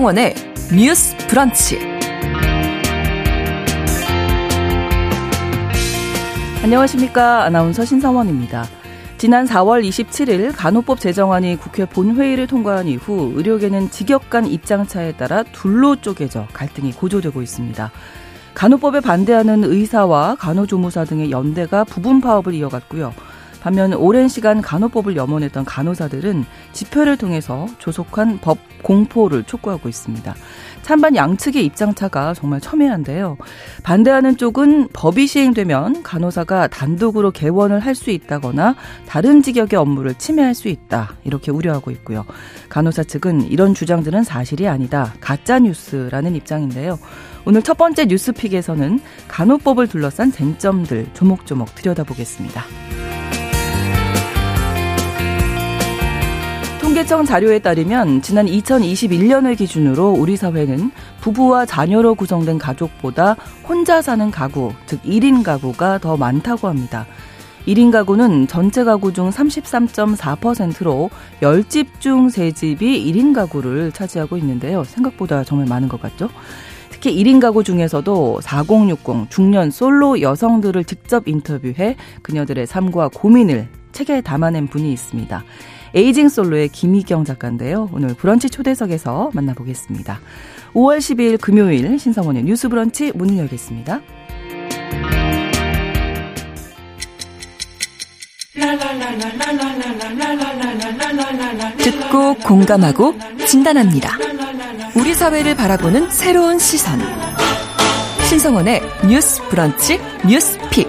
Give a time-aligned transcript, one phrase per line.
[0.00, 0.34] 신성원의
[0.74, 1.78] 뉴스 브런치.
[6.62, 7.44] 안녕하십니까.
[7.44, 8.64] 아나운서 신성원입니다.
[9.18, 16.46] 지난 4월 27일 간호법 제정안이 국회 본회의를 통과한 이후 의료계는 직역간 입장차에 따라 둘로 쪼개져
[16.54, 17.90] 갈등이 고조되고 있습니다.
[18.54, 23.12] 간호법에 반대하는 의사와 간호조무사 등의 연대가 부분 파업을 이어갔고요.
[23.60, 30.34] 반면 오랜 시간 간호법을 염원했던 간호사들은 집회를 통해서 조속한 법 공포를 촉구하고 있습니다.
[30.82, 33.36] 찬반 양측의 입장차가 정말 첨예한데요.
[33.82, 40.68] 반대하는 쪽은 법이 시행되면 간호사가 단독으로 개원을 할 수 있다거나 다른 직역의 업무를 침해할 수
[40.68, 41.16] 있다.
[41.24, 42.24] 이렇게 우려하고 있고요.
[42.70, 45.12] 간호사 측은 이런 주장들은 사실이 아니다.
[45.20, 46.98] 가짜 뉴스라는 입장인데요.
[47.44, 52.64] 오늘 첫 번째 뉴스픽에서는 간호법을 둘러싼 쟁점들 조목조목 들여다보겠습니다.
[57.00, 60.90] 통계청 자료에 따르면 지난 2021년을 기준으로 우리 사회는
[61.22, 67.06] 부부와 자녀로 구성된 가족보다 혼자 사는 가구, 즉 1인 가구가 더 많다고 합니다.
[67.66, 71.08] 1인 가구는 전체 가구 중 33.4%로
[71.40, 74.84] 10집 중 3집이 1인 가구를 차지하고 있는데요.
[74.84, 76.28] 생각보다 정말 많은 것 같죠?
[76.90, 84.66] 특히 1인 가구 중에서도 4060 중년 솔로 여성들을 직접 인터뷰해 그녀들의 삶과 고민을 책에 담아낸
[84.66, 85.42] 분이 있습니다.
[85.94, 87.88] 에이징 솔로의 김희경 작가인데요.
[87.92, 90.20] 오늘 브런치 초대석에서 만나보겠습니다.
[90.74, 94.00] 5월 12일 금요일 신성원의 뉴스 브런치 문을 열겠습니다.
[101.78, 103.14] 듣고 공감하고
[103.46, 104.16] 진단합니다.
[104.96, 107.00] 우리 사회를 바라보는 새로운 시선.
[108.28, 110.88] 신성원의 뉴스 브런치 뉴스 pick.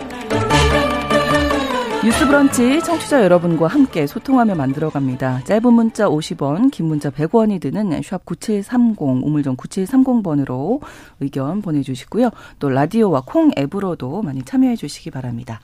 [2.03, 5.43] 뉴스 브런치 청취자 여러분과 함께 소통하며 만들어갑니다.
[5.43, 10.81] 짧은 문자 50원, 긴 문자 100원이 드는 샵 9730, 우물정 9730번으로
[11.19, 12.31] 의견 보내주시고요.
[12.57, 15.59] 또 라디오와 콩 앱으로도 많이 참여해 주시기 바랍니다.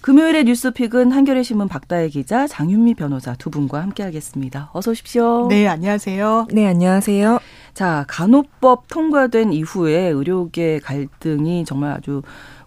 [0.00, 4.70] 금요일의 뉴스픽은 한겨레 신문 박다혜 기자, 장윤미 변호사 두 분과 함께하겠습니다.
[4.72, 5.46] 어서 오십시오.
[5.48, 6.46] 네, 안녕하세요.
[6.52, 7.38] 네, 안녕하세요.
[7.74, 12.22] 자, 간호법 통과된 이후에 의료계 갈등이 정말 아주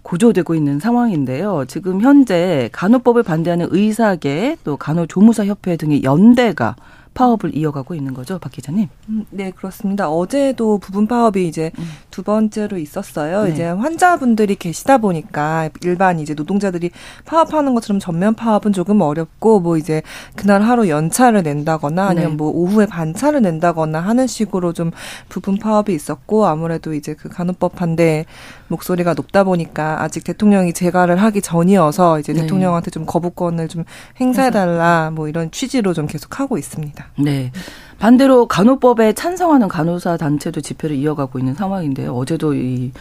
[0.10, 1.66] 고조되고 있는 상황인데요.
[1.68, 6.76] 지금 현재 간호법을 반대하는 의사계 또 간호조무사 협회 등의 연대가
[7.14, 8.88] 파업을 이어가고 있는 거죠, 박 기자님?
[9.10, 10.10] 음, 네, 그렇습니다.
[10.10, 11.84] 어제도 부분 파업이 이제 음.
[12.20, 13.46] 두 번째로 있었어요.
[13.46, 13.52] 네.
[13.52, 16.92] 이제 환자분들이 계시다 보니까 일반 이제 노동자들이
[17.24, 20.02] 파업하는 것처럼 전면 파업은 조금 어렵고 뭐 이제
[20.36, 22.36] 그날 하루 연차를 낸다거나 아니면 네.
[22.36, 24.92] 뭐 오후에 반차를 낸다거나 하는 식으로 좀
[25.30, 28.26] 부분 파업이 있었고 아무래도 이제 그 간호법 반대
[28.68, 32.42] 목소리가 높다 보니까 아직 대통령이 재가를 하기 전이어서 이제 네.
[32.42, 33.86] 대통령한테 좀 거부권을 좀
[34.20, 37.06] 행사해달라 뭐 이런 취지로 좀 계속 하고 있습니다.
[37.20, 37.54] 네.
[38.00, 42.09] 반대로 간호법에 찬성하는 간호사 단체도 집회를 이어가고 있는 상황인데요.
[42.10, 42.92] 어제도 이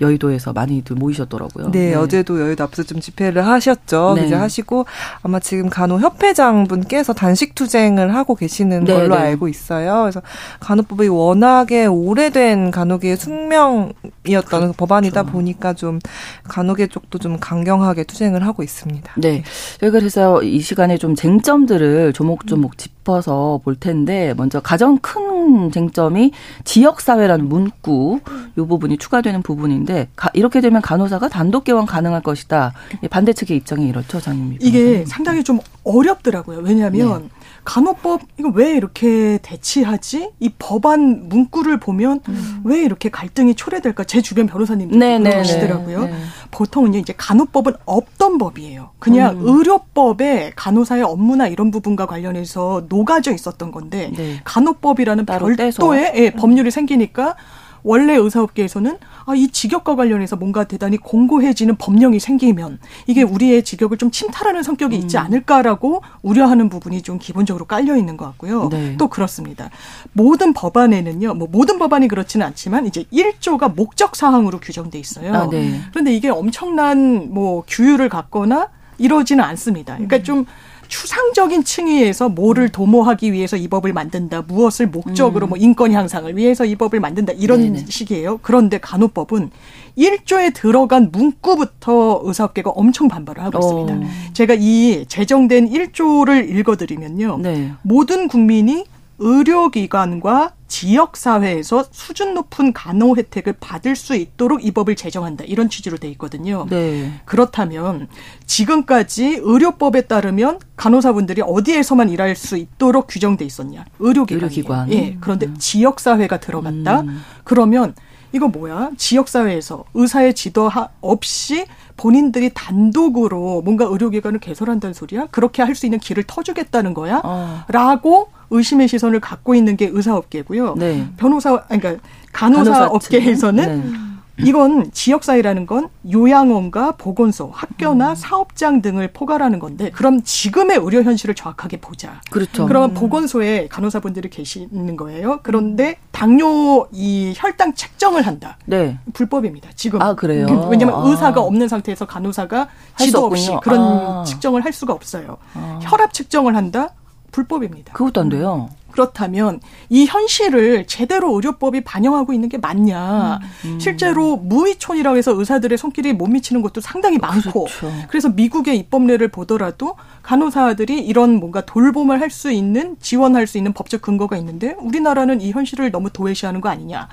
[0.00, 1.70] 여의도에서 많이들 모이셨더라고요.
[1.70, 1.94] 네, 네.
[1.94, 4.14] 어제도 여의도 앞에서 좀 집회를 하셨죠.
[4.16, 4.26] 네.
[4.26, 4.86] 이제 하시고
[5.22, 9.22] 아마 지금 간호 협회장 분께서 단식 투쟁을 하고 계시는 네, 걸로 네.
[9.22, 10.02] 알고 있어요.
[10.02, 10.22] 그래서
[10.60, 13.92] 간호법이 워낙에 오래된 간호계의 숙명이었던
[14.24, 14.72] 그렇죠.
[14.76, 15.98] 법안이다 보니까 좀
[16.44, 19.12] 간호계 쪽도 좀 강경하게 투쟁을 하고 있습니다.
[19.16, 19.42] 네.
[19.80, 26.32] 저희가 그래서 이 시간에 좀 쟁점들을 조목조목 짚어서 볼 텐데 먼저 가장 큰 쟁점이
[26.64, 28.20] 지역사회라는 문구
[28.56, 29.93] 이 부분이 추가되는 부분인데
[30.34, 32.72] 이렇게 되면 간호사가 단독 개원 가능할 것이다.
[33.10, 36.60] 반대 측의 입장이 이렇죠, 장님 이게 상당히 좀 어렵더라고요.
[36.60, 37.28] 왜냐하면 네.
[37.64, 40.30] 간호법 이거 왜 이렇게 대치하지?
[40.38, 42.60] 이 법안 문구를 보면 음.
[42.64, 44.04] 왜 이렇게 갈등이 초래될까?
[44.04, 46.00] 제 주변 변호사님들 네, 네 그러시더라고요.
[46.02, 46.16] 네, 네.
[46.50, 48.90] 보통은 이제 간호법은 없던 법이에요.
[48.98, 49.48] 그냥 음.
[49.48, 54.40] 의료법에 간호사의 업무나 이런 부분과 관련해서 녹아져 있었던 건데 네.
[54.44, 57.36] 간호법이라는 별도의 예, 법률이 생기니까
[57.84, 64.10] 원래 의사업계에서는 아, 이 직역과 관련해서 뭔가 대단히 공고해지는 법령이 생기면 이게 우리의 직역을 좀
[64.10, 65.22] 침탈하는 성격이 있지 음.
[65.22, 68.68] 않을까라고 우려하는 부분이 좀 기본적으로 깔려 있는 것 같고요.
[68.70, 68.96] 네.
[68.96, 69.70] 또 그렇습니다.
[70.12, 75.34] 모든 법안에는요, 뭐 모든 법안이 그렇지는 않지만 이제 1조가 목적 사항으로 규정돼 있어요.
[75.34, 75.80] 아, 네.
[75.90, 79.94] 그런데 이게 엄청난 뭐 규율을 갖거나 이러지는 않습니다.
[79.94, 80.46] 그러니까 음.
[80.84, 84.42] 좀 추상적인 층위에서 뭐를 도모하기 위해서 이 법을 만든다.
[84.42, 85.48] 무엇을 목적으로 음.
[85.50, 87.32] 뭐 인권 향상을 위해서 이 법을 만든다.
[87.34, 87.86] 이런 네네.
[87.88, 88.38] 식이에요.
[88.42, 89.50] 그런데 간호법은
[89.96, 93.94] 1조에 들어간 문구부터 의사업계가 엄청 반발을 하고 있습니다.
[93.94, 93.96] 오.
[93.98, 94.32] 어.
[94.32, 97.38] 제가 이 제정된 1조를 읽어드리면요.
[97.38, 97.72] 네.
[97.82, 98.84] 모든 국민이
[99.18, 105.44] 의료기관과 지역사회에서 수준 높은 간호 혜택을 받을 수 있도록 이 법을 제정한다.
[105.44, 106.66] 이런 취지로 돼 있거든요.
[106.68, 107.12] 네.
[107.24, 108.08] 그렇다면
[108.46, 113.84] 지금까지 의료법에 따르면 간호사분들이 어디에서만 일할 수 있도록 규정돼 있었냐?
[114.00, 114.42] 의료기관.
[114.42, 114.92] 의료기관.
[114.92, 115.16] 예.
[115.20, 115.56] 그런데 음.
[115.58, 117.02] 지역사회가 들어갔다.
[117.02, 117.22] 음.
[117.44, 117.94] 그러면
[118.32, 118.90] 이거 뭐야?
[118.96, 120.68] 지역사회에서 의사의 지도
[121.00, 121.66] 없이
[121.96, 125.26] 본인들이 단독으로 뭔가 의료기관을 개설한다는 소리야?
[125.30, 127.20] 그렇게 할 수 있는 길을 터주겠다는 거야?
[127.24, 127.62] 어.
[127.68, 130.74] 라고 의심의 시선을 갖고 있는 게 의사업계고요.
[130.76, 131.08] 네.
[131.16, 131.96] 변호사, 그러니까
[132.32, 133.98] 간호사, 간호사 업계에서는 네.
[134.38, 138.14] 이건 지역사회라는 건 요양원과 보건소, 학교나 음.
[138.14, 142.20] 사업장 등을 포괄하는 건데 그럼 지금의 의료 현실을 정확하게 보자.
[142.30, 142.66] 그렇죠.
[142.66, 142.94] 그러면 음.
[142.94, 145.40] 보건소에 간호사분들이 계시는 거예요.
[145.42, 148.58] 그런데 당뇨 이 혈당 책정을 한다.
[148.66, 148.98] 네.
[149.12, 149.70] 불법입니다.
[149.76, 150.02] 지금.
[150.02, 150.46] 아 그래요.
[150.70, 151.08] 왜냐하면 아.
[151.08, 154.24] 의사가 없는 상태에서 간호사가 지도 없이 그런 아.
[154.24, 155.36] 측정을 할 수가 없어요.
[155.54, 155.78] 아.
[155.82, 156.90] 혈압 측정을 한다.
[157.30, 157.92] 불법입니다.
[157.92, 158.68] 그것도 안 돼요.
[158.94, 163.40] 그렇다면 이 현실을 제대로 의료법이 반영하고 있는 게 맞냐.
[163.64, 163.80] 음.
[163.80, 167.64] 실제로 무의촌이라고 해서 의사들의 손길이 못 미치는 것도 상당히 많고.
[167.64, 167.92] 그렇죠.
[168.08, 174.02] 그래서 미국의 입법례를 보더라도 간호사들이 이런 뭔가 돌봄을 할 수 있는 지원할 수 있는 법적
[174.02, 177.08] 근거가 있는데 우리나라는 이 현실을 너무 도외시하는 거 아니냐.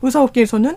[0.00, 0.76] 의사업계에서는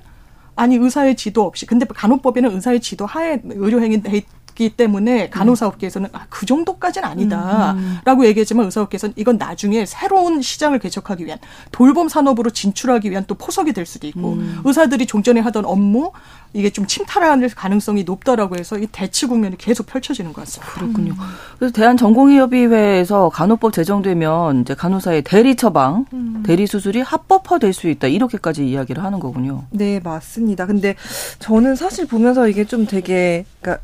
[0.55, 4.25] 아니 의사의 지도 없이 근데 간호법에는 의사의 지도 하에 의료행위 있
[4.55, 8.25] 기 때문에 간호사업계에서는 아, 그 정도까지는 아니다라고 음, 음.
[8.25, 11.39] 얘기했지만 의사업계에서는 이건 나중에 새로운 시장을 개척하기 위한
[11.71, 14.61] 돌봄 산업으로 진출하기 위한 또 포석이 될 수도 있고 음.
[14.63, 16.11] 의사들이 종전에 하던 업무
[16.53, 20.73] 이게 좀 침탈할 가능성이 높다라고 해서 이 대치 국면이 계속 펼쳐지는 것 같습니다.
[20.73, 21.11] 그렇군요.
[21.11, 21.17] 음.
[21.59, 26.43] 그래서 대한전공의협의회에서 간호법 제정되면 이제 간호사의 대리 처방, 음.
[26.45, 29.65] 대리 수술이 합법화될 수 있다 이렇게까지 이야기를 하는 거군요.
[29.69, 30.65] 네 맞습니다.
[30.65, 30.95] 근데
[31.39, 33.83] 저는 사실 보면서 이게 좀 되게 그러니까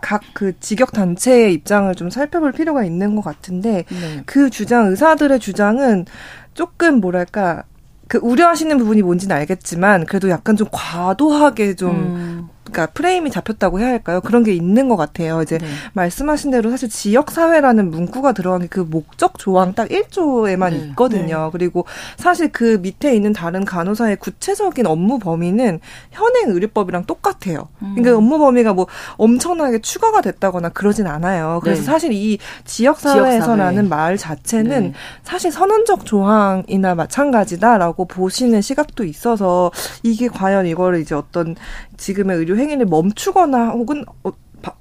[0.00, 4.22] 각 그 직역 단체의 입장을 좀 살펴볼 필요가 있는 것 같은데 네.
[4.26, 6.06] 그 주장 의사들의 주장은
[6.54, 7.64] 조금 뭐랄까
[8.08, 12.48] 그 우려하시는 부분이 뭔지는 알겠지만 그래도 약간 좀 과도하게 좀 음.
[12.70, 14.20] 그러니까 프레임이 잡혔다고 해야 할까요?
[14.20, 15.42] 그런 게 있는 것 같아요.
[15.42, 15.66] 이제 네.
[15.92, 20.76] 말씀하신 대로 사실 지역 사회라는 문구가 들어간 게 그 목적 조항 딱 1조에만 네.
[20.88, 21.44] 있거든요.
[21.46, 21.50] 네.
[21.52, 21.84] 그리고
[22.16, 25.80] 사실 그 밑에 있는 다른 간호사의 구체적인 업무 범위는
[26.10, 27.68] 현행 의료법이랑 똑같아요.
[27.82, 27.94] 음.
[27.94, 31.60] 그러니까 업무 범위가 뭐 엄청나게 추가가 됐다거나 그러진 않아요.
[31.62, 31.86] 그래서 네.
[31.86, 34.92] 사실 이 지역 사회에서라는 말 자체는 네.
[35.24, 39.70] 사실 선언적 조항이나 마찬가지다라고 보시는 시각도 있어서
[40.02, 41.56] 이게 과연 이거를 이제 어떤
[42.00, 44.30] 지금의 의료 행위를 멈추거나 혹은 어,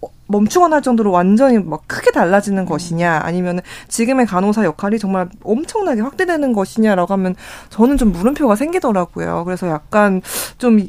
[0.01, 6.01] 어, 멈추거나 할 정도로 완전히 막 크게 달라지는 것이냐 아니면 지금의 간호사 역할이 정말 엄청나게
[6.01, 7.35] 확대되는 것이냐라고 하면
[7.69, 9.43] 저는 좀 물음표가 생기더라고요.
[9.45, 10.21] 그래서 약간
[10.57, 10.79] 좀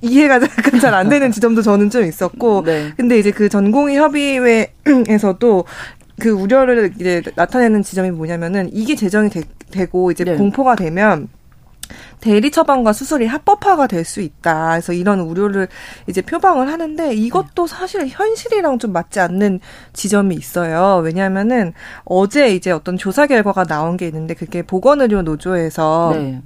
[0.00, 2.92] 이해가 약간 잘 안 되는 지점도 저는 좀 있었고 네.
[2.96, 5.64] 근데 이제 그 전공의 협의회에서도
[6.18, 10.36] 그 우려를 이제 나타내는 지점이 뭐냐면은 이게 제정이 되, 고 이제 네.
[10.36, 11.28] 공포가 되면
[12.20, 14.70] 대리 처방과 수술이 합법화가 될 수 있다.
[14.70, 15.68] 그래서 이런 우려를
[16.08, 19.60] 이제 표방을 하는데 이것도 사실 현실이랑 좀 맞지 않는
[19.92, 21.00] 지점이 있어요.
[21.04, 21.72] 왜냐하면은
[22.04, 26.42] 어제 이제 어떤 조사 결과가 나온 게 있는데 그게 보건의료 노조에서 네.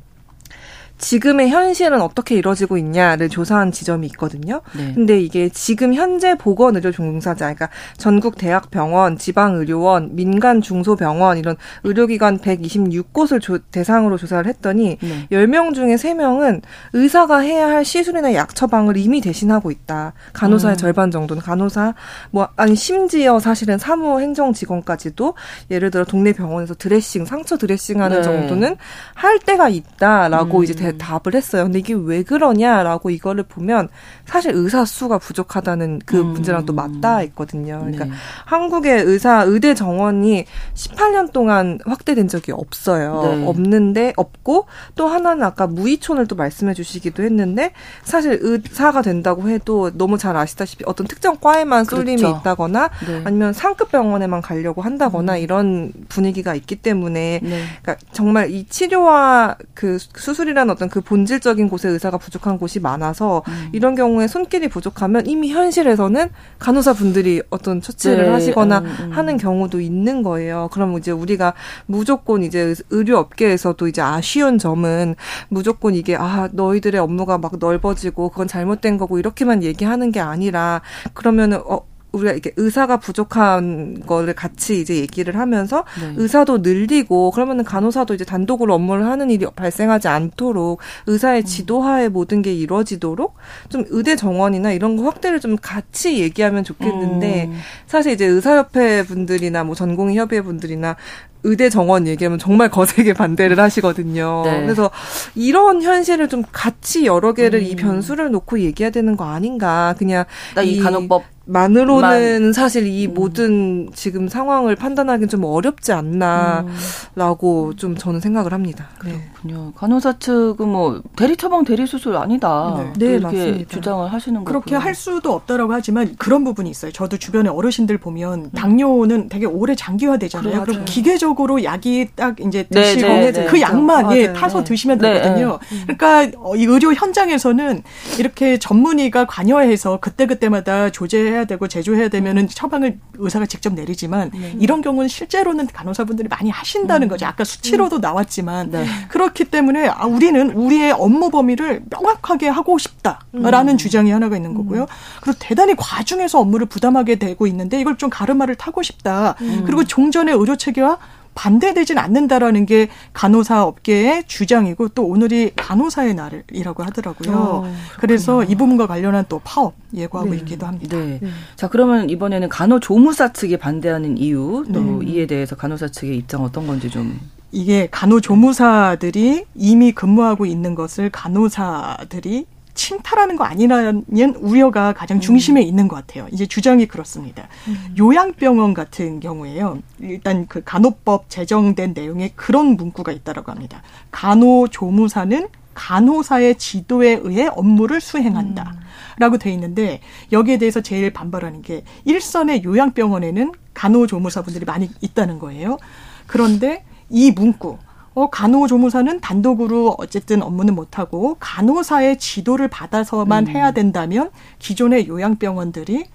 [0.98, 4.62] 지금의 현실은 어떻게 이루어지고 있냐를 조사한 지점이 있거든요.
[4.76, 4.93] 네.
[4.94, 13.40] 근데 이게 지금 현재 보건의료 종사자, 그러니까 전국 대학병원, 지방의료원, 민간 중소병원 이런 의료기관 126곳을
[13.40, 15.26] 조, 대상으로 조사를 했더니 네.
[15.31, 16.62] 10명 중에 3명은
[16.94, 20.14] 의사가 해야 할 시술이나 약 처방을 이미 대신하고 있다.
[20.32, 20.78] 간호사의 음.
[20.78, 21.94] 절반 정도는 간호사,
[22.30, 25.35] 뭐 아니 심지어 사실은 사무 행정 직원까지도
[25.70, 28.23] 예를 들어 동네 병원에서 드레싱, 상처 드레싱하는 네.
[28.23, 28.76] 정도는
[29.14, 30.64] 할 때가 있다라고 음.
[30.64, 31.64] 이제 답을 했어요.
[31.64, 33.88] 근데 이게 왜 그러냐라고 이거를 보면
[34.26, 36.33] 사실 의사 수가 부족하다는 그 음.
[36.33, 37.78] 문제랑 또 맞닿아 있거든요.
[37.80, 38.11] 그러니까 네.
[38.45, 43.23] 한국의 의사 의대 정원이 18년 동안 확대된 적이 없어요.
[43.23, 43.47] 네.
[43.47, 44.66] 없는데 없고
[44.97, 50.85] 또 하나는 아까 무의촌을 또 말씀해 주시기도 했는데 사실 의사가 된다고 해도 너무 잘 아시다시피
[50.87, 52.38] 어떤 특정 과에만 쏠림이 그렇죠.
[52.40, 53.23] 있다거나 네.
[53.25, 55.38] 아니면 상급 병원에만 가려고 한다거나 음.
[55.38, 57.62] 이런 분위기가 있기 때문에 네.
[57.83, 63.68] 그러니까 정말 이 치료와 그 수술이라는 어떤 그 본질적인 곳에 의사가 부족한 곳이 많아서 음.
[63.73, 68.30] 이런 경우 에 손길이 부족하면 이미 현실에서는 간호사 분들이 어떤 처치를 네.
[68.30, 69.12] 하시거나 음, 음.
[69.12, 70.68] 하는 경우도 있는 거예요.
[70.73, 71.54] 그럼 이제 우리가
[71.87, 75.16] 무조건 이제 의료 업계에서도 이제 아쉬운 점은
[75.49, 80.82] 무조건 이게 아 너희들의 업무가 막 넓어지고 그건 잘못된 거고 이렇게만 얘기하는 게 아니라
[81.14, 81.80] 그러면은 어
[82.12, 86.14] 우리가 이게 의사가 부족한 거를 같이 이제 얘기를 하면서 네.
[86.16, 91.44] 의사도 늘리고 그러면은 간호사도 이제 단독으로 업무를 하는 일이 발생하지 않도록 의사의 음.
[91.44, 93.34] 지도하에 모든 게 이루어지도록
[93.68, 97.58] 좀 의대 정원이나 이런 거 확대를 좀 같이 얘기하면 좋겠는데 음.
[97.86, 100.96] 사실 이제 의사협회 분들이나 뭐 전공의 협의회 분들이나
[101.43, 104.43] 의대 정원 얘기하면 정말 거세게 반대를 하시거든요.
[104.45, 104.62] 네.
[104.62, 104.90] 그래서
[105.35, 107.64] 이런 현실을 좀 같이 여러 개를 음.
[107.64, 109.95] 이 변수를 놓고 얘기해야 되는 거 아닌가.
[109.99, 110.25] 그냥
[110.64, 112.52] 이 간호법 만으로는 만.
[112.52, 113.14] 사실 이 음.
[113.14, 117.76] 모든 지금 상황을 판단하기는 좀 어렵지 않나라고 음.
[117.76, 118.88] 좀 저는 생각을 합니다.
[119.05, 119.31] 네.
[119.35, 119.73] 그렇군요.
[119.76, 122.75] 간호사 측은 뭐 대리 처방 대리 수술 아니다.
[122.76, 123.71] 네, 네 이렇게 맞습니다.
[123.71, 124.45] 주장을 하시는 거예요.
[124.45, 126.90] 그렇게 할 수도 없다라고 하지만 그런 부분이 있어요.
[126.90, 128.50] 저도 주변에 어르신들 보면 음.
[128.50, 130.64] 당뇨는 되게 오래 장기화되잖아요.
[130.64, 134.99] 그럼 기계적 으로 약이 딱 이제 네, 드시고 네, 네, 그 약만 예, 타서 드시면
[134.99, 135.59] 되거든요.
[135.83, 136.25] 그러니까
[136.56, 137.83] 이 의료 현장에서는
[138.18, 144.56] 이렇게 전문의가 관여해서 그때 그때마다 조제 해야 되고 제조해야 되면은 처방을 의사가 직접 내리지만 네.
[144.59, 147.09] 이런 경우는 실제로는 간호사분들이 많이 하신다는 음.
[147.09, 147.26] 거죠.
[147.26, 148.00] 아까 수치로도 음.
[148.00, 148.87] 나왔지만 네.
[149.09, 153.78] 그렇기 때문에 아, 우리는 우리의 업무 범위를 명확하게 하고 싶다라는 음.
[153.78, 154.83] 주장이 하나가 있는 거고요.
[154.83, 154.87] 음.
[155.21, 159.35] 그리고 대단히 과중해서 업무를 부담하게 되고 있는데 이걸 좀 가르마를 타고 싶다.
[159.40, 159.62] 음.
[159.66, 160.99] 그리고 종전의 의료 체계와
[161.37, 167.37] 반대되진 않는다라는 게 간호사 업계의 주장이고 또 오늘이 간호사의 날이라고 하더라고요.
[167.37, 170.38] 어, 그래서 이 부분과 관련한 또 파업 예고하고 네.
[170.38, 170.97] 있기도 합니다.
[170.97, 171.19] 네.
[171.23, 171.28] 네.
[171.55, 175.07] 자 그러면 이번에는 간호조무사 측이 반대하는 이유 또 네.
[175.07, 177.21] 이에 대해서 간호사 측의 입장 어떤 건지 좀
[177.52, 184.04] 이게 간호조무사들이 이미 근무하고 있는 것을 간호사들이 침탈하는 거 아니라는
[184.38, 185.66] 우려가 가장 중심에 음.
[185.66, 186.28] 있는 것 같아요.
[186.30, 187.49] 이제 주장이 그렇습니다.
[187.66, 187.95] 음.
[187.99, 189.78] 요양병원 같은 경우에요.
[190.00, 193.83] 일단 그 간호법 제정된 내용에 그런 문구가 있다라고 합니다.
[194.12, 198.75] 간호조무사는 간호사의 지도에 의해 업무를 수행한다.
[198.75, 198.87] 음.
[199.18, 205.78] 라고 돼 있는데 여기에 대해서 제일 반발하는 게 일선의 요양병원에는 간호조무사분들이 많이 있다는 거예요.
[206.26, 207.78] 그런데 이 문구
[208.16, 213.49] 어, 간호조무사는 단독으로 어쨌든 업무는 못하고 간호사의 지도를 받아서만 음.
[213.52, 216.06] 해야 된다면 기존의 요양병원들이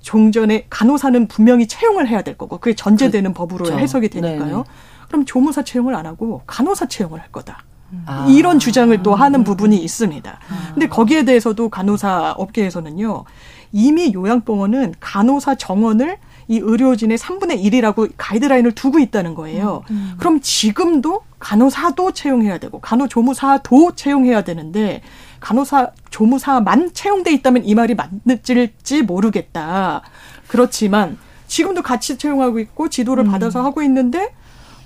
[0.00, 3.48] 종전에 간호사는 분명히 채용을 해야 될 거고 그게 전제되는 그렇죠.
[3.56, 4.48] 법으로 해석이 되니까요.
[4.48, 4.64] 네네.
[5.08, 7.64] 그럼 조무사 채용을 안 하고 간호사 채용을 할 거다.
[8.06, 8.26] 아.
[8.30, 10.30] 이런 주장을 또 하는 부분이 있습니다.
[10.30, 10.70] 아.
[10.72, 13.24] 근데 거기에 대해서도 간호사 업계에서는요.
[13.72, 16.16] 이미 요양병원은 간호사 정원을
[16.48, 19.82] 이 의료진의 3분의 1이라고 가이드라인을 두고 있다는 거예요.
[19.90, 20.14] 음, 음.
[20.18, 25.02] 그럼 지금도 간호사도 채용해야 되고 간호조무사도 채용해야 되는데
[25.40, 30.02] 간호사 조무사만 채용돼 있다면 이 말이 맞을지 모르겠다.
[30.46, 33.30] 그렇지만 지금도 같이 채용하고 있고 지도를 음.
[33.30, 34.32] 받아서 하고 있는데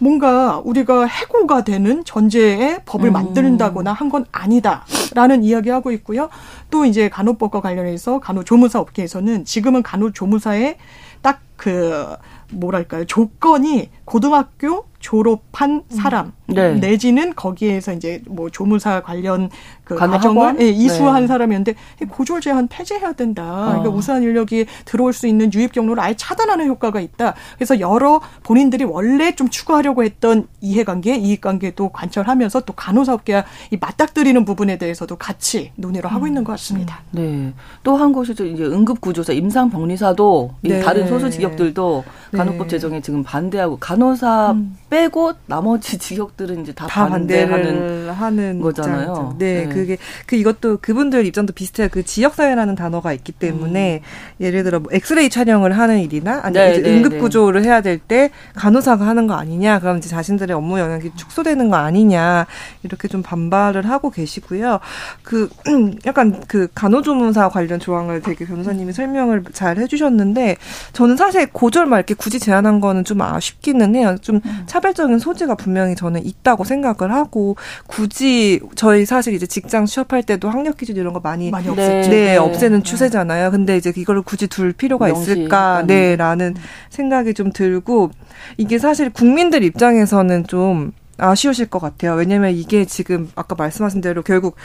[0.03, 3.13] 뭔가 우리가 해고가 되는 전제의 법을 음.
[3.13, 6.31] 만든다거나 한 건 아니다라는 이야기하고 있고요.
[6.71, 10.79] 또 이제 간호법과 관련해서 간호조무사 업계에서는 지금은 간호조무사의
[11.23, 12.17] 딱 그
[12.51, 13.05] 뭐랄까요?
[13.05, 15.97] 조건이 고등학교 졸업한 음.
[15.97, 16.75] 사람 네.
[16.75, 19.51] 내지는 거기에서 이제 뭐 조무사 관련
[19.85, 21.27] 그 과정을 예, 이수한 네.
[21.27, 21.75] 사람이었는데
[22.11, 23.43] 고졸 제한 폐지해야 된다.
[23.43, 23.69] 그러니까 어.
[23.81, 27.35] 그러니까 우수한 인력이 들어올 수 있는 유입 경로를 아예 차단하는 효과가 있다.
[27.57, 34.77] 그래서 여러 본인들이 원래 좀 추구하려고 했던 이해관계, 이익관계도 관철하면서 또 간호사업계와 이 맞닥뜨리는 부분에
[34.79, 36.29] 대해서도 같이 논의를 하고 음.
[36.29, 37.01] 있는 것 같습니다.
[37.13, 37.53] 네.
[37.83, 40.81] 또 한 곳이 이제 응급구조사, 임상병리사도 네.
[40.81, 42.69] 다른 소수 직업들도 간호법 네.
[42.69, 44.77] 제정에 지금 반대하고 간호사 음.
[44.91, 49.37] 빼고 나머지 직역들은 이제 다, 다 반대하는 하는 거잖아요.
[49.39, 51.89] 네, 네, 그게 그 이것도 그분들 입장도 비슷해요.
[51.91, 54.45] 그 지역 사회라는 단어가 있기 때문에 음.
[54.45, 57.19] 예를 들어 뭐 엑스레이 촬영을 하는 일이나 아니면 네, 네, 응급 네.
[57.19, 61.77] 구조를 해야 될 때 간호사가 하는 거 아니냐, 그럼 이제 자신들의 업무 영역이 축소되는 거
[61.77, 62.47] 아니냐
[62.83, 64.81] 이렇게 좀 반발을 하고 계시고요.
[65.23, 65.49] 그
[66.07, 70.57] 약간 그 간호조무사 관련 조항을 되게 변호사님이 설명을 잘 해주셨는데
[70.93, 74.17] 저는 사실 고졸 말 이렇게 굳이 제안한 거는 좀 아쉽기는 해요.
[74.21, 74.63] 좀 음.
[74.81, 77.57] 차별적인 소지가 분명히 저는 있다고 생각을 하고
[77.87, 82.37] 굳이 저희 사실 이제 직장 취업할 때도 학력 기준 이런 거 많이, 많이 네, 네,
[82.37, 83.51] 없애는 추세잖아요.
[83.51, 85.83] 근데 이제 이거를 굳이 둘 필요가 있을까?
[85.87, 86.63] 네라는 음.
[86.89, 88.11] 생각이 좀 들고
[88.57, 92.15] 이게 사실 국민들 입장에서는 좀 아쉬우실 것 같아요.
[92.15, 94.57] 왜냐면 이게 지금 아까 말씀하신 대로 결국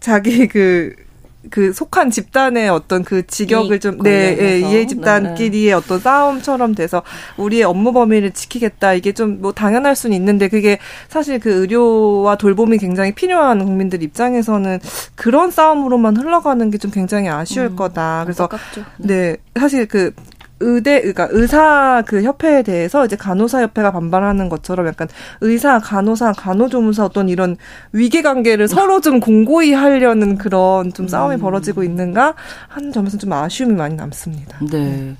[0.00, 0.94] 자기 그
[1.48, 5.72] 그 속한 집단의 어떤 그 직역을 좀, 네, 예, 이해 집단끼리의 네.
[5.72, 7.02] 어떤 싸움처럼 돼서
[7.38, 8.92] 우리의 업무 범위를 지키겠다.
[8.92, 10.78] 이게 좀 뭐 당연할 수는 있는데 그게
[11.08, 14.80] 사실 그 의료와 돌봄이 굉장히 필요한 국민들 입장에서는
[15.14, 18.22] 그런 싸움으로만 흘러가는 게 좀 굉장히 아쉬울 음, 거다.
[18.24, 20.12] 그래서, 안깝죠 네, 사실 그
[20.60, 25.08] 의대 그러니까 의사 그 협회에 대해서 이제 간호사 협회가 반발하는 것처럼 약간
[25.40, 27.56] 의사, 간호사, 간호조무사 어떤 이런
[27.92, 31.40] 위계 관계를 서로 좀 공고히 하려는 그런 좀 싸움이 음.
[31.40, 32.34] 벌어지고 있는가
[32.68, 34.58] 하는 점에서 좀 아쉬움이 많이 남습니다.
[34.70, 35.16] 네.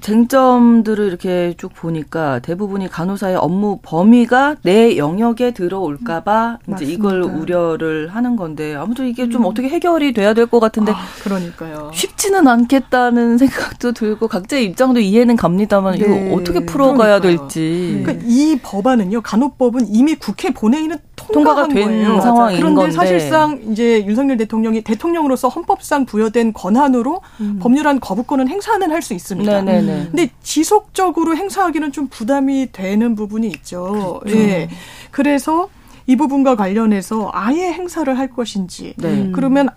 [0.00, 8.08] 쟁점들을 이렇게 쭉 보니까 대부분이 간호사의 업무 범위가 내 영역에 들어올까봐 음, 이제 이걸 우려를
[8.08, 9.46] 하는 건데 아무튼 이게 좀 음.
[9.46, 11.90] 어떻게 해결이 돼야 될 것 같은데 아, 그러니까요.
[11.92, 16.04] 쉽지는 않겠다는 생각도 들고 각자의 입장도 이해는 갑니다만 네.
[16.04, 17.48] 이거 어떻게 풀어가야 그러니까요.
[17.48, 18.00] 될지.
[18.04, 20.96] 그러니까 이 법안은요 간호법은 이미 국회 본회의는
[21.32, 22.20] 통과가 된 거예요.
[22.20, 22.92] 상황인 그런데 건데.
[22.96, 27.58] 사실상 이제 윤석열 대통령이 대통령으로서 헌법상 부여된 권한으로 음.
[27.60, 29.62] 법률안 거부권은 행사는 할 수 있습니다.
[29.62, 30.08] 네네네.
[30.10, 34.20] 근데 지속적으로 행사하기는 좀 부담이 되는 부분이 있죠.
[34.22, 34.38] 그렇죠.
[34.38, 34.68] 예.
[35.10, 35.68] 그래서
[36.06, 39.30] 이 부분과 관련해서 아예 행사를 할 것인지 네.
[39.32, 39.68] 그러면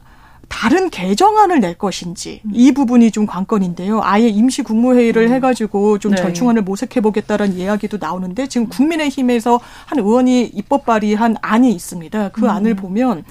[0.51, 2.51] 다른 개정안을 낼 것인지 음.
[2.53, 4.01] 이 부분이 좀 관건인데요.
[4.03, 5.33] 아예 임시 국무회의를 음.
[5.33, 6.21] 해가지고 좀 네.
[6.21, 12.29] 절충안을 모색해보겠다라는 이야기도 나오는데 지금 국민의힘에서 한 의원이 입법 발의한 안이 있습니다.
[12.29, 12.49] 그 음.
[12.49, 13.23] 안을 보면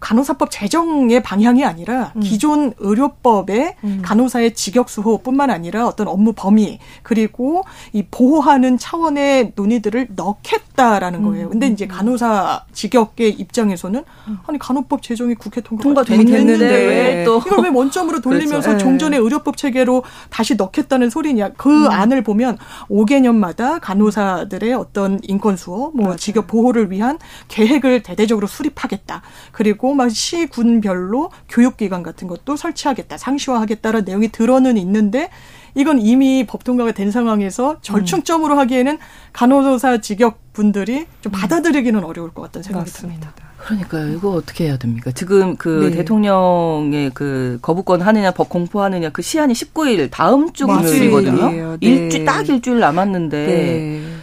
[0.00, 2.20] 간호사법 제정의 방향이 아니라 음.
[2.20, 4.02] 기존 의료법의 음.
[4.02, 11.46] 간호사의 직역 수호뿐만 아니라 어떤 업무 범위 그리고 이 보호하는 차원의 논의들을 넣겠다라는 거예요.
[11.46, 11.50] 음.
[11.50, 11.88] 근데 이제 음.
[11.88, 14.38] 간호사 직역의 입장에서는 음.
[14.46, 18.84] 아니 간호법 제정이 국회 통과가 됐는데 왜또 이걸 왜 원점으로 돌리면서 그렇죠.
[18.84, 21.50] 종전의 의료법 체계로 다시 넣겠다는 소리냐?
[21.56, 21.90] 그 음.
[21.90, 26.16] 안을 보면 5개년마다 간호사들의 어떤 인권 수호, 뭐 맞아요.
[26.16, 29.22] 직역 보호를 위한 계획을 대대적으로 수립하겠다.
[29.52, 35.30] 그리고 있고 막 시군별로 교육기관 같은 것도 설치하겠다, 상시화하겠다는 내용이 들어는 있는데
[35.74, 38.98] 이건 이미 법 통과가 된 상황에서 절충점으로 하기에는
[39.32, 41.40] 간호사 직역 분들이 좀 음.
[41.40, 43.30] 받아들이기는 어려울 것 같다는 생각이 맞습니다.
[43.30, 43.48] 듭니다.
[43.58, 44.12] 그러니까요.
[44.12, 45.10] 이거 어떻게 해야 됩니까?
[45.12, 45.96] 지금 그 네.
[45.96, 51.50] 대통령의 그 거부권 하느냐, 법 공포하느냐 그 시한이 19일 다음 주 금요일이거든요.
[51.50, 51.76] 네.
[51.80, 54.17] 일주 딱 일주일 남았는데 네.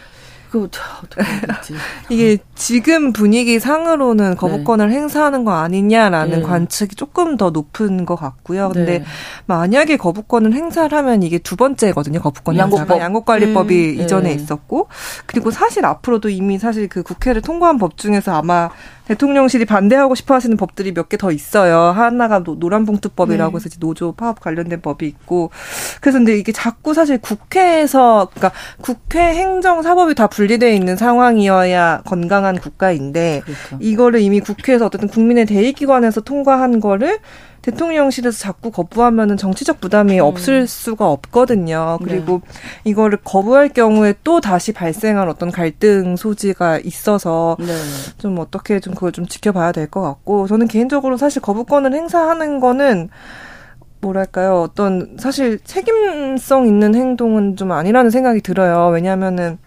[0.55, 0.69] 그
[1.03, 1.23] 어떻게
[2.09, 4.35] 이게 지금 분위기 상으로는 네.
[4.35, 4.95] 거부권을 네.
[4.95, 6.41] 행사하는 거 아니냐라는 네.
[6.41, 8.69] 관측이 조금 더 높은 것 같고요.
[8.69, 9.05] 근데 네.
[9.47, 12.21] 만약에 거부권을 행사를 하면 이게 두 번째거든요.
[12.21, 14.03] 거부권 행사가 양국관리법이 네.
[14.03, 14.35] 이전에 네.
[14.35, 14.87] 있었고
[15.25, 18.69] 그리고 사실 앞으로도 이미 사실 그 국회를 통과한 법 중에서 아마
[19.07, 21.77] 대통령실이 반대하고 싶어 하시는 법들이 몇 개 더 있어요.
[21.77, 23.65] 하나가 노란봉투법이라고 네.
[23.65, 25.51] 해서 노조 파업 관련된 법이 있고.
[26.01, 32.57] 그래서 근데 이게 자꾸 사실 국회에서, 그러니까 국회 행정 사법이 다 분리되어 있는 상황이어야 건강한
[32.57, 33.77] 국가인데, 그렇죠.
[33.79, 37.19] 이거를 이미 국회에서 어쨌든 국민의 대의기관에서 통과한 거를
[37.65, 40.25] 대통령실에서 자꾸 거부하면은 정치적 부담이 음.
[40.25, 41.97] 없을 수가 없거든요.
[42.03, 42.91] 그리고 네.
[42.91, 47.65] 이거를 거부할 경우에 또 다시 발생한 어떤 갈등 소지가 있어서 네.
[48.19, 53.09] 좀 어떻게 좀 그걸 좀 지켜봐야 될 것 같고 저는 개인적으로 사실 거부권을 행사하는 거는
[54.01, 58.89] 뭐랄까요 어떤 사실 책임성 있는 행동은 좀 아니라는 생각이 들어요.
[58.89, 59.57] 왜냐하면은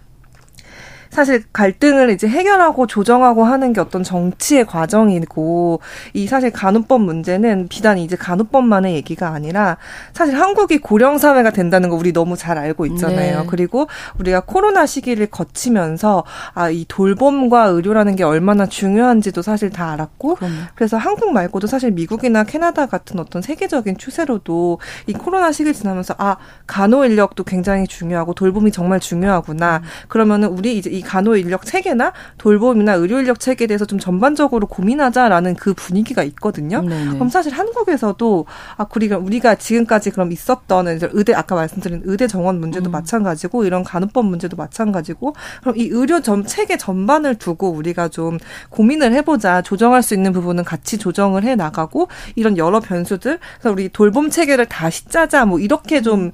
[1.10, 5.80] 사실 갈등을 이제 해결하고 조정하고 하는 게 어떤 정치의 과정이고
[6.14, 9.76] 이 사실 간호법 문제는 비단 이제 간호법만의 얘기가 아니라
[10.12, 13.40] 사실 한국이 고령 사회가 된다는 거 우리 너무 잘 알고 있잖아요.
[13.40, 13.46] 네.
[13.48, 20.36] 그리고 우리가 코로나 시기를 거치면서 아 이 돌봄과 의료라는 게 얼마나 중요한지도 사실 다 알았고
[20.36, 20.54] 그럼요.
[20.74, 26.36] 그래서 한국 말고도 사실 미국이나 캐나다 같은 어떤 세계적인 추세로도 이 코로나 시기를 지나면서 아
[26.66, 29.78] 간호 인력도 굉장히 중요하고 돌봄이 정말 중요하구나.
[29.78, 29.88] 음.
[30.08, 35.54] 그러면은 우리 이제 이 간호 인력 체계나 돌봄이나 의료 인력 체계에 대해서 좀 전반적으로 고민하자라는
[35.54, 36.82] 그 분위기가 있거든요.
[36.82, 37.14] 네네.
[37.14, 42.60] 그럼 사실 한국에서도 아 우리가 우리가 지금까지 그럼 있었던 이제 의대 아까 말씀드린 의대 정원
[42.60, 42.92] 문제도 음.
[42.92, 48.38] 마찬가지고 이런 간호법 문제도 마찬가지고 그럼 이 의료 점 체계 전반을 두고 우리가 좀
[48.70, 53.88] 고민을 해보자 조정할 수 있는 부분은 같이 조정을 해 나가고 이런 여러 변수들 그래서 우리
[53.88, 56.32] 돌봄 체계를 다시 짜자 뭐 이렇게 좀 음.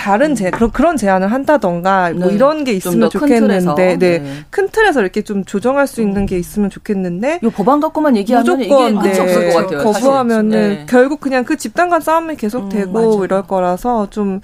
[0.00, 2.34] 다른 제 그런 그런 제안을 한다던가 뭐 네.
[2.34, 4.18] 이런 게 있으면 좋겠는데 네.
[4.18, 4.32] 네.
[4.48, 8.94] 큰 틀에서 이렇게 좀 조정할 수 있는 게 있으면 좋겠는데 이 법안 갖고만 얘기하면 무조건
[8.94, 9.20] 이게 끝이 네.
[9.20, 9.84] 없을 것 같아요.
[9.84, 10.86] 거부하면은 네.
[10.88, 14.40] 결국 그냥 그 집단 간 싸움이 계속 음, 되고 음, 이럴 거라서 좀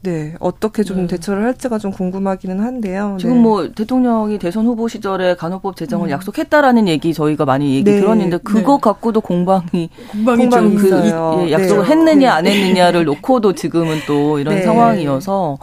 [0.00, 1.06] 네, 어떻게 좀 네.
[1.08, 3.16] 대처를 할지가 좀 궁금하기는 한데요.
[3.20, 3.40] 지금 네.
[3.40, 6.10] 뭐 대통령이 대선 후보 시절에 간호법 제정을 음.
[6.10, 8.00] 약속했다라는 얘기 저희가 많이 얘기 네.
[8.00, 8.80] 들었는데 그거 네.
[8.80, 11.44] 갖고도 공방이 공방이, 공방이 그 있어요.
[11.46, 11.90] 예, 약속을 네.
[11.90, 14.62] 했느냐 안 했느냐를 놓고도 지금은 또 이런 네.
[14.88, 15.58] 상황이어서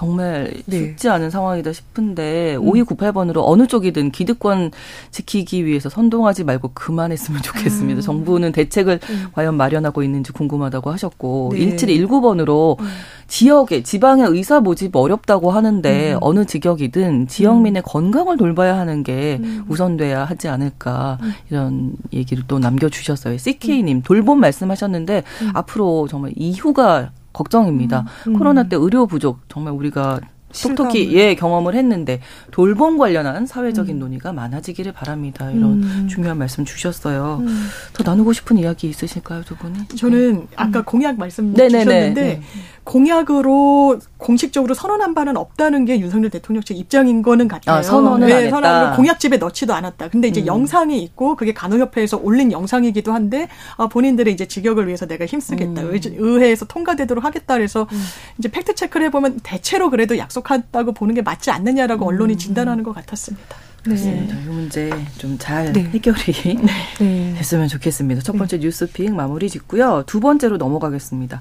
[0.00, 0.78] 정말 네.
[0.78, 2.64] 쉽지 않은 상황이다 싶은데 음.
[2.64, 4.70] 5298번으로 어느 쪽이든 기득권
[5.10, 8.00] 지키기 위해서 선동하지 말고 그만했으면 좋겠습니다.
[8.00, 8.00] 음.
[8.00, 9.26] 정부는 대책을 음.
[9.32, 11.76] 과연 마련하고 있는지 궁금하다고 하셨고 네.
[11.76, 12.86] 1719번으로 음.
[13.26, 16.18] 지역에 지방의 의사 모집 어렵다고 하는데 음.
[16.22, 17.84] 어느 직역이든 지역민의 음.
[17.84, 21.18] 건강을 돌봐야 하는 게 우선돼야 하지 않을까
[21.50, 23.36] 이런 얘기를 또 남겨주셨어요.
[23.36, 28.06] CK님 돌봄 말씀하셨는데 앞으로 정말 이후가 걱정입니다.
[28.26, 28.38] 음, 음.
[28.38, 30.20] 코로나 때 의료 부족 정말 우리가
[30.52, 34.00] 톡톡히 예 경험을 했는데 돌봄 관련한 사회적인 음.
[34.00, 35.50] 논의가 많아지기를 바랍니다.
[35.50, 36.08] 이런 음.
[36.08, 37.38] 중요한 말씀 주셨어요.
[37.42, 37.68] 음.
[37.92, 39.88] 더 나누고 싶은 이야기 있으실까요, 두 분이?
[39.96, 40.46] 저는 네.
[40.56, 41.84] 아까 공약 말씀 네네네.
[41.84, 42.42] 주셨는데 네.
[42.84, 47.76] 공약으로 공식적으로 선언한 바는 없다는 게 윤석열 대통령 측 입장인 거는 같아요.
[47.76, 50.08] 아, 선언은 네, 안 선언을 공약집에 넣지도 않았다.
[50.08, 50.46] 근데 이제 음.
[50.46, 55.82] 영상이 있고 그게 간호협회에서 올린 영상이기도 한데 아, 본인들의 이제 직역을 위해서 내가 힘쓰겠다.
[55.82, 55.98] 음.
[56.16, 57.54] 의회에서 통과되도록 하겠다.
[57.54, 58.02] 그래서 음.
[58.38, 62.38] 이제 팩트 체크를 해보면 대체로 그래도 약속한다고 보는 게 맞지 않느냐라고 언론이 음.
[62.38, 63.56] 진단하는 것 같았습니다.
[63.82, 64.34] 그렇습니다.
[64.34, 64.42] 네.
[64.42, 65.84] 이 문제 좀잘 네.
[65.84, 66.58] 해결이
[67.00, 67.34] 네.
[67.38, 68.20] 됐으면 좋겠습니다.
[68.22, 68.66] 첫 번째 네.
[68.66, 70.04] 뉴스픽 마무리 짓고요.
[70.06, 71.40] 두 번째로 넘어가겠습니다.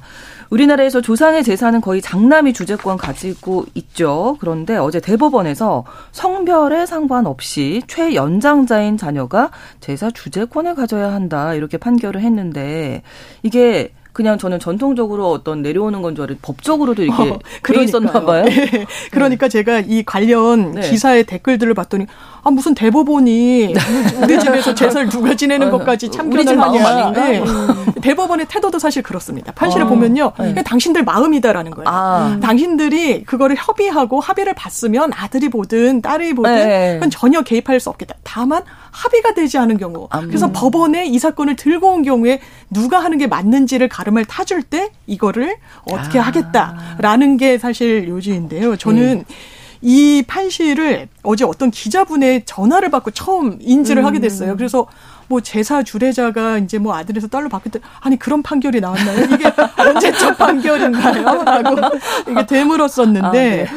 [0.50, 4.38] 우리나라에서 조상의 재산은 거의 장남이 주재권 가지고 있죠.
[4.40, 13.04] 그런데 어제 대법원에서 성별에 상관없이 최연장자인 자녀가 제사 주재권을 가져야 한다 이렇게 판결을 했는데
[13.44, 18.44] 이게 그냥 저는 전통적으로 어떤 내려오는 건 줄 알았는데 법적으로도 이렇게 어, 돼 있었나 봐요.
[18.44, 18.86] 네.
[19.12, 19.50] 그러니까 네.
[19.50, 20.82] 제가 이 관련 네.
[20.90, 22.06] 기사의 댓글들을 봤더니
[22.44, 23.74] 아 무슨 대법원이
[24.22, 27.12] 우리 집에서 제사를 누가 지내는 어, 것까지 참견을 하냐.
[27.14, 27.42] 네.
[28.02, 29.54] 대법원의 태도도 사실 그렇습니다.
[29.54, 30.64] 판시를 어, 보면요, 네.
[30.64, 31.88] 당신들 마음이다라는 거예요.
[31.88, 32.34] 아.
[32.34, 32.40] 음.
[32.42, 36.94] 당신들이 그거를 협의하고 합의를 봤으면 아들이 보든 딸이 보든 네.
[36.96, 38.16] 그건 전혀 개입할 수 없겠다.
[38.24, 38.64] 다만
[39.00, 40.28] 합의가 되지 않은 경우, 음.
[40.28, 45.56] 그래서 법원에 이 사건을 들고 온 경우에 누가 하는 게 맞는지를 가름을 타줄 때 이거를
[45.90, 46.24] 어떻게 아.
[46.24, 48.76] 하겠다라는 게 사실 요지인데요.
[48.76, 49.36] 저는 네.
[49.82, 54.06] 이 판시를 어제 어떤 기자분의 전화를 받고 처음 인지를 음.
[54.06, 54.58] 하게 됐어요.
[54.58, 54.88] 그래서
[55.30, 57.80] 뭐 제사 주례자가 이제 뭐 아들에서 딸로 바뀌었대.
[58.02, 59.26] 아니 그런 판결이 나왔나요?
[59.32, 59.46] 이게
[59.78, 61.44] 언제적 판결인가요?
[61.46, 61.98] 라고
[62.30, 63.68] 이게 되물었었는데 아, 네.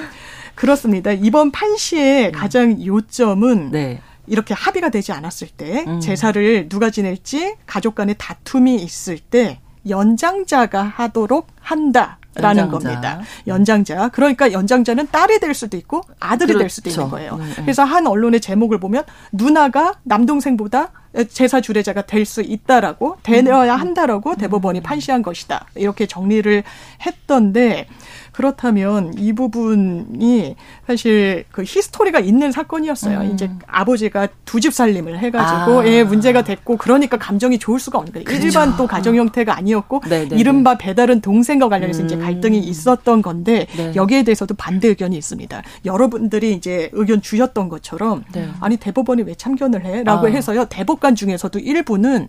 [0.57, 1.13] 그렇습니다.
[1.13, 2.33] 이번 판시의 음.
[2.33, 4.01] 가장 요점은 네.
[4.27, 6.01] 이렇게 합의가 되지 않았을 때 음.
[6.01, 12.19] 제사를 누가 지낼지 가족 간의 다툼이 있을 때 연장자가 하도록 한다.
[12.35, 12.89] 라는 연장자.
[12.89, 13.21] 겁니다.
[13.47, 14.09] 연장자.
[14.09, 16.59] 그러니까 연장자는 딸이 될 수도 있고 아들이 그렇죠.
[16.61, 17.11] 될 수도 있는 그렇죠.
[17.11, 17.37] 거예요.
[17.37, 17.63] 네, 네.
[17.63, 20.93] 그래서 한 언론의 제목을 보면 누나가 남동생보다
[21.31, 23.81] 제사 주례자가 될 수 있다라고 되어야 음.
[23.81, 24.37] 한다라고 음.
[24.37, 25.67] 대법원이 판시한 것이다.
[25.75, 26.63] 이렇게 정리를
[27.05, 27.87] 했던데
[28.33, 33.21] 그렇다면 이 부분이 사실 그 히스토리가 있는 사건이었어요.
[33.21, 33.33] 음.
[33.35, 35.87] 이제 아버지가 두 집 살림을 해가지고 아.
[35.89, 38.25] 예, 문제가 됐고 그러니까 감정이 좋을 수가 없는 거예요.
[38.25, 38.47] 그렇죠.
[38.47, 40.23] 일반 또 가정 형태가 아니었고 네네네.
[40.23, 40.41] 네, 네.
[40.41, 42.07] 이른바 배달은 동생과 관련해서 음.
[42.07, 43.93] 이제 갈등이 있었던 건데 네.
[43.97, 45.63] 여기에 대해서도 반대 의견이 있습니다.
[45.85, 48.49] 여러분들이 이제 의견 주셨던 것처럼 네.
[48.61, 50.31] 아니 대법원이 왜 참견을 해?라고 아.
[50.31, 52.29] 해서요 대법관 중에서도 일부는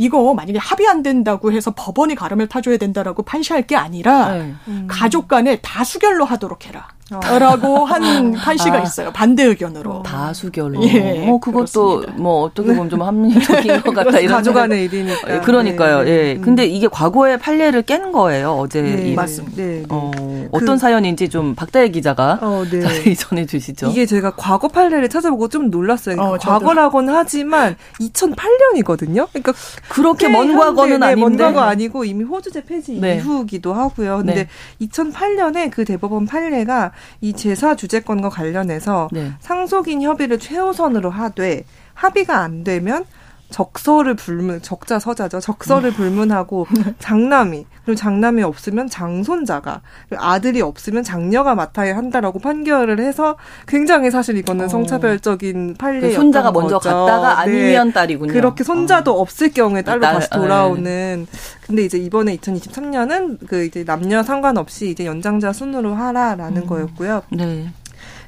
[0.00, 4.54] 이거 만약에 합의 안 된다고 해서 법원이 가름을 타줘야 된다라고 판시할 게 아니라 네.
[4.66, 4.86] 음.
[4.88, 6.88] 가족 간에 다 수결로 하도록 해라.
[7.12, 7.38] 어.
[7.38, 8.82] 라고 한 판시가 아.
[8.82, 9.10] 있어요.
[9.12, 9.90] 반대 의견으로.
[9.90, 10.02] 어.
[10.02, 10.82] 다수결로.
[10.84, 11.28] 예.
[11.28, 12.12] 어, 그것도 그렇습니다.
[12.22, 14.18] 뭐 어떻게 보면 좀 합리적인 것 같다.
[14.20, 15.34] 이런 가족간의 일이니까.
[15.34, 16.02] 예, 그러니까요.
[16.02, 16.10] 네, 네.
[16.10, 16.32] 예.
[16.36, 16.42] 음.
[16.42, 18.52] 근데 이게 과거의 판례를 깬 거예요.
[18.52, 18.82] 어제.
[18.82, 19.56] 네, 맞습니다.
[19.56, 20.10] 네, 어,
[20.52, 22.80] 어떤 그, 사연인지 좀 박다혜 기자가 어, 네.
[22.80, 23.88] 자세히 전해 주시죠.
[23.88, 26.16] 이게 제가 과거 판례를 찾아보고 좀 놀랐어요.
[26.16, 29.28] 그러니까 어, 과거라고는 하지만 2008년이거든요.
[29.30, 29.52] 그러니까
[29.88, 31.20] 그렇게 먼 과거는 아닌데.
[31.20, 34.18] 먼 과거 아니고 이미 호주제 폐지 이후기도 하고요.
[34.18, 34.48] 근데
[34.80, 39.32] 2008년에 그 대법원 판례가 이 제사 주재권과 관련해서 네.
[39.40, 43.04] 상속인 협의를 최우선으로 하되 합의가 안 되면
[43.50, 45.94] 적서를 불문 적자 서자죠 적서를 음.
[45.94, 46.66] 불문하고
[47.00, 49.82] 장남이 그리고 장남이 없으면 장손자가
[50.16, 53.36] 아들이 없으면 장녀가 맡아야 한다라고 판결을 해서
[53.66, 54.68] 굉장히 사실 이거는 어.
[54.68, 56.88] 성차별적인 판례였던 그 손자가 먼저 거죠.
[56.88, 57.52] 갔다가 네.
[57.52, 57.92] 아니면 네.
[57.92, 58.32] 딸이군요.
[58.32, 59.20] 그렇게 손자도 어.
[59.20, 60.82] 없을 경우에 딸로 딸, 다시 돌아오는.
[60.84, 61.26] 네.
[61.66, 66.66] 근데 이제 이번에 2023년은 그 이제 남녀 상관없이 이제 연장자 순으로 하라라는 음.
[66.66, 67.22] 거였고요.
[67.30, 67.70] 네.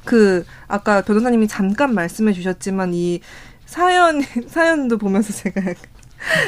[0.05, 3.21] 그 아까 변호사님이 잠깐 말씀해 주셨지만 이
[3.73, 5.61] 사연 사연도 보면서 제가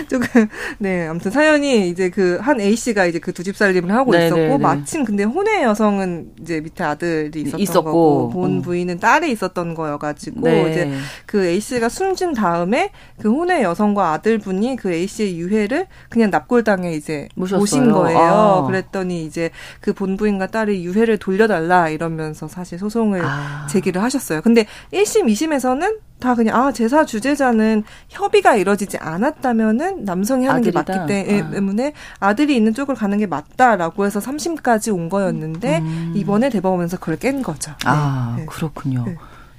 [0.10, 0.48] 조금
[0.80, 4.28] 네 아무튼 사연이 이제 그 한 A 씨가 이제 그 두 집 살림을 하고 네네네.
[4.28, 4.58] 있었고 네, 네.
[4.58, 7.84] 마침 근데 혼외 여성은 이제 밑에 아들이 있었던 있었고.
[7.84, 8.62] 거고 본 음.
[8.62, 10.72] 부인은 딸이 있었던 거여가지고 네.
[10.72, 10.92] 이제
[11.26, 16.94] 그 A 씨가 숨진 다음에 그 혼외 여성과 아들분이 그 A 씨의 유해를 그냥 납골당에
[16.94, 17.60] 이제 모셨어요.
[17.60, 18.18] 모신 거예요.
[18.20, 18.64] 아.
[18.68, 19.50] 그랬더니 이제
[19.82, 23.68] 그 본 부인과 딸이 유해를 돌려달라 이러면서 사실 소송을 아.
[23.70, 24.42] 제기를 하셨어요.
[24.42, 30.84] 근데 1심, 2심에서는 다 그냥 아 제사 주제자는 협의가 이뤄지지 않았다면은 남성이 하는 아들이다.
[30.84, 31.04] 게 맞기
[31.42, 31.52] 아.
[31.52, 32.28] 때문에 아.
[32.28, 36.14] 아들이 있는 쪽을 가는 게 맞다라고 해서 3심까지 온 거였는데 음.
[36.16, 37.74] 이번에 대법원에서 그걸 깬 거죠.
[37.86, 38.46] 아 네.
[38.46, 39.04] 그렇군요.
[39.06, 39.18] 네.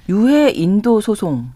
[0.09, 1.51] 유해 인도 소송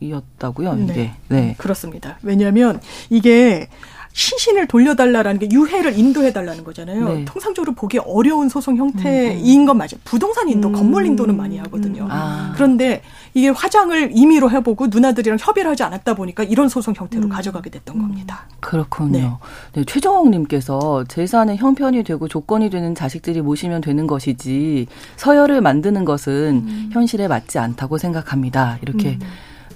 [0.00, 0.92] 이었다고요, 이게.
[0.94, 1.14] 네.
[1.28, 1.54] 네.
[1.58, 2.18] 그렇습니다.
[2.22, 2.80] 왜냐하면
[3.10, 3.68] 이게
[4.16, 7.08] 시신을 돌려달라라는 게 유해를 인도해달라는 거잖아요.
[7.08, 7.24] 네.
[7.26, 9.66] 통상적으로 보기 어려운 소송 형태인 음.
[9.66, 10.00] 건 맞아요.
[10.04, 10.72] 부동산 인도, 음.
[10.72, 12.04] 건물 인도는 많이 하거든요.
[12.04, 12.08] 음.
[12.10, 12.52] 아.
[12.54, 13.02] 그런데
[13.34, 17.28] 이게 화장을 임의로 해보고 누나들이랑 협의를 하지 않았다 보니까 이런 소송 형태로 음.
[17.28, 18.46] 가져가게 됐던 겁니다.
[18.60, 19.38] 그렇군요.
[19.74, 19.80] 네.
[19.80, 26.90] 네, 최정옥님께서 재산의 형편이 되고 조건이 되는 자식들이 모시면 되는 것이지 서열을 만드는 것은 음.
[26.90, 28.78] 현실에 맞지 않다고 생각합니다.
[28.80, 29.28] 이렇게 음.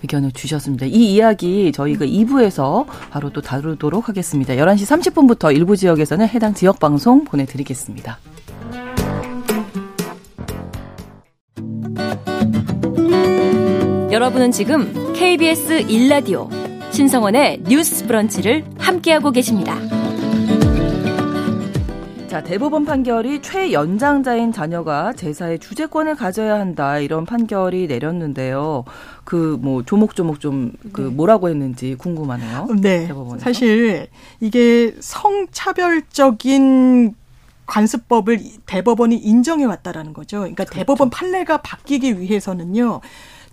[0.03, 0.87] 의견을 주셨습니다.
[0.87, 4.55] 이 이야기 저희가 2부에서 바로 또 다루도록 하겠습니다.
[4.55, 8.19] 11시 30분부터 일부 지역에서는 해당 지역 방송 보내드리겠습니다.
[14.11, 16.51] 여러분은 지금 KBS 1라디오
[16.93, 20.00] 신성원의 뉴스 브런치를 함께하고 계십니다.
[22.31, 28.85] 자, 대법원 판결이 최연장자인 자녀가 제사의 주재권을 가져야 한다 이런 판결이 내렸는데요.
[29.25, 31.09] 그 뭐 조목조목 좀그 네.
[31.09, 32.69] 뭐라고 했는지 궁금하네요.
[32.81, 33.09] 네.
[33.09, 33.43] 대법원에서.
[33.45, 34.07] 사실
[34.39, 36.37] 이게 성차별적인
[37.67, 40.39] 관습법을 대법원이 인정해 왔다라는 거죠.
[40.39, 40.79] 그러니까 그렇죠.
[40.79, 43.01] 대법원 판례가 바뀌기 위해서는요.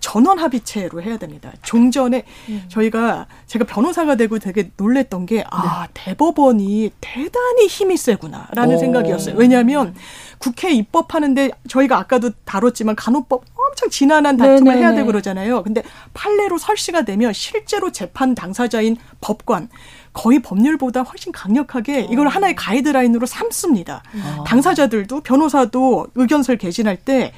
[0.00, 1.52] 전원 합의체로 해야 됩니다.
[1.62, 2.64] 종전에 음.
[2.68, 6.04] 저희가 제가 변호사가 되고 되게 놀랬던 게 아, 네.
[6.04, 8.78] 대법원이 대단히 힘이 세구나라는 오.
[8.78, 9.34] 생각이었어요.
[9.36, 9.94] 왜냐하면
[10.38, 14.80] 국회 입법하는데 저희가 아까도 다뤘지만 간호법 엄청 지난한 다툼을 네네네.
[14.80, 15.62] 해야 되고 그러잖아요.
[15.64, 15.82] 근데
[16.14, 19.68] 판례로 설시가 되면 실제로 재판 당사자인 법관
[20.12, 24.02] 거의 법률보다 훨씬 강력하게 이걸 하나의 가이드라인으로 삼습니다.
[24.22, 24.44] 아.
[24.46, 27.32] 당사자들도 변호사도 의견서를 개진할 때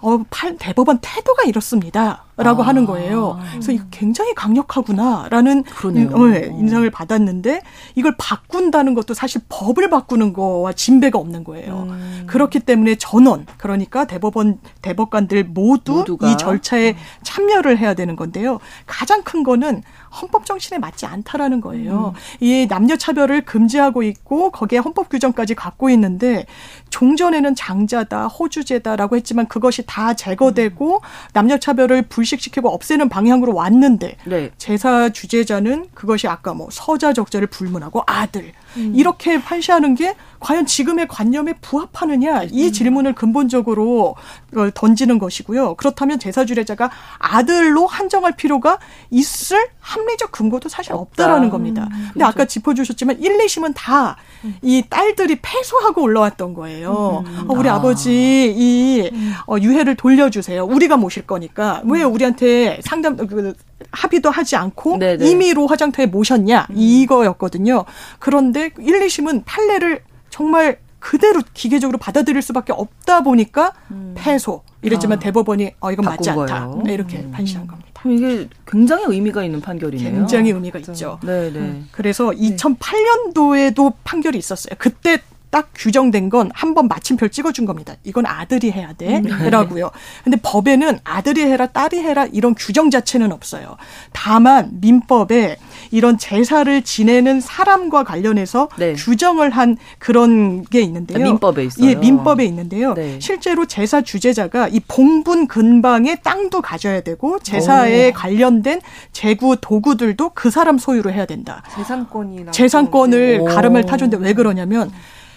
[0.00, 2.25] 어, 팔, 대법원 태도가 이렇습니다.
[2.36, 2.66] 라고 아.
[2.66, 3.38] 하는 거예요.
[3.50, 5.64] 그래서 이거 굉장히 강력하구나라는
[6.12, 7.62] 어, 네, 인상을 받았는데
[7.94, 11.86] 이걸 바꾼다는 것도 사실 법을 바꾸는 거와 진배가 없는 거예요.
[11.88, 12.24] 음.
[12.26, 16.30] 그렇기 때문에 전원 그러니까 대법원 대법관들 모두 모두가.
[16.30, 16.96] 이 절차에 음.
[17.22, 18.58] 참여를 해야 되는 건데요.
[18.84, 19.82] 가장 큰 거는
[20.20, 22.12] 헌법 정신에 맞지 않다라는 거예요.
[22.14, 22.20] 음.
[22.40, 26.44] 이 남녀 차별을 금지하고 있고 거기에 헌법 규정까지 갖고 있는데
[26.90, 31.00] 종전에는 장자다, 호주제다라고 했지만 그것이 다 제거되고 음.
[31.32, 34.50] 남녀 차별을 불 식시키고 없애는 방향으로 왔는데 네.
[34.58, 38.92] 제사 주제자는 그것이 아까 뭐 서자 적자를 불문하고 아들 음.
[38.94, 42.72] 이렇게 판시하는 게 과연 지금의 관념에 부합하느냐 이 음.
[42.72, 44.16] 질문을 근본적으로
[44.54, 45.76] 어, 던지는 것이고요.
[45.76, 48.78] 그렇다면 제사 주례자가 아들로 한정할 필요가
[49.10, 51.88] 있을 합리적 근거도 사실 없다라는 겁니다.
[51.90, 54.16] 음, 근데 아까 짚어주셨지만 1, 2심은 다
[54.62, 57.24] 이 딸들이 패소하고 올라왔던 거예요.
[57.26, 57.50] 음.
[57.50, 57.80] 어, 우리 아.
[57.80, 59.10] 버지 이
[59.46, 60.64] 어, 유해를 돌려주세요.
[60.64, 63.54] 우리가 모실 거니까 왜 우리한테 상담 그,
[63.90, 65.26] 합의도 하지 않고 네네.
[65.26, 67.84] 임의로 화장터에 모셨냐 이거였거든요.
[68.18, 74.14] 그런데 1, 2심은 판례를 정말 그대로 기계적으로 받아들일 수밖에 없다 보니까 음.
[74.16, 74.62] 패소.
[74.82, 76.74] 이랬지만 아, 대법원이 어 이건 맞지 않다.
[76.84, 77.30] 네, 이렇게 음.
[77.32, 78.02] 판시한 겁니다.
[78.04, 80.12] 이게 굉장히 의미가 있는 판결이네요.
[80.12, 80.92] 굉장히 의미가 그렇죠.
[80.92, 81.18] 있죠.
[81.24, 81.82] 네, 네.
[81.90, 84.74] 그래서 2008년도에도 판결이 있었어요.
[84.78, 85.18] 그때
[85.56, 87.94] 딱 규정된 건 한 번 마침표를 찍어준 겁니다.
[88.04, 89.16] 이건 아들이 해야 돼.
[89.20, 89.48] 음.
[89.50, 89.90] 라고요.
[90.22, 93.78] 근데 법에는 아들이 해라, 딸이 해라 이런 규정 자체는 없어요.
[94.12, 95.56] 다만 민법에
[95.92, 98.92] 이런 제사를 지내는 사람과 관련해서 네.
[98.92, 101.18] 규정을 한 그런 게 있는데요.
[101.18, 101.88] 아, 민법에 있어요.
[101.88, 102.92] 예, 민법에 있는데요.
[102.92, 103.18] 네.
[103.20, 108.12] 실제로 제사 주제자가 이 봉분 근방에 땅도 가져야 되고 제사에 오.
[108.12, 111.62] 관련된 재구 도구들도 그 사람 소유로 해야 된다.
[111.74, 114.90] 재산권이 재산권을 가름을 타줬는데 왜 그러냐면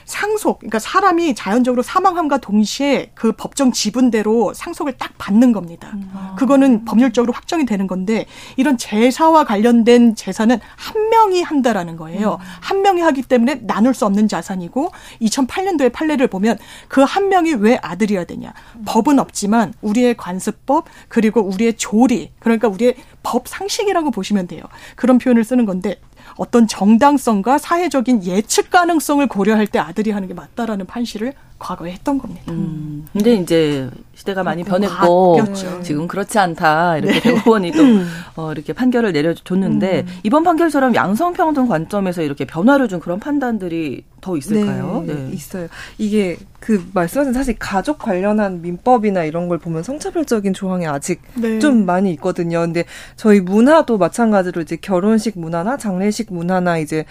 [0.09, 5.91] 상속, 그러니까 사람이 자연적으로 사망함과 동시에 그 법정 지분대로 상속을 딱 받는 겁니다.
[5.93, 6.11] 음.
[6.37, 12.37] 그거는 법률적으로 확정이 되는 건데 이런 제사와 관련된 재산은 한 명이 한다라는 거예요.
[12.39, 12.45] 음.
[12.61, 14.91] 한 명이 하기 때문에 나눌 수 없는 자산이고
[15.21, 18.53] 2008년도에 판례를 보면 그 한 명이 왜 아들이어야 되냐.
[18.75, 18.83] 음.
[18.85, 24.61] 법은 없지만 우리의 관습법 그리고 우리의 조리 그러니까 우리의 법 상식이라고 보시면 돼요.
[24.95, 25.99] 그런 표현을 쓰는 건데
[26.39, 32.51] 어떤 정당성과 사회적인 예측 가능성을 고려할 때 아들이 하는 게 맞다라는 판시를 과거에 했던 겁니다.
[32.51, 33.05] 음.
[33.13, 35.81] 근데 이제 시대가 많이 변했고 바뀌었죠.
[35.83, 37.19] 지금 그렇지 않다 이렇게 네.
[37.19, 37.83] 대법원이 또
[38.35, 40.13] 어, 이렇게 판결을 내려줬는데 음.
[40.23, 45.03] 이번 판결처럼 양성평등 관점에서 이렇게 변화를 준 그런 판단들이 더 있을까요?
[45.05, 45.29] 네, 네.
[45.33, 45.67] 있어요.
[45.97, 51.59] 이게 그 말씀하신 사실 가족 관련한 민법이나 이런 걸 보면 성차별적인 조항이 아직 네.
[51.59, 52.59] 좀 많이 있거든요.
[52.59, 52.83] 근데
[53.15, 57.05] 저희 문화도 마찬가지로 이제 결혼식 문화나 장례식 문화나 이제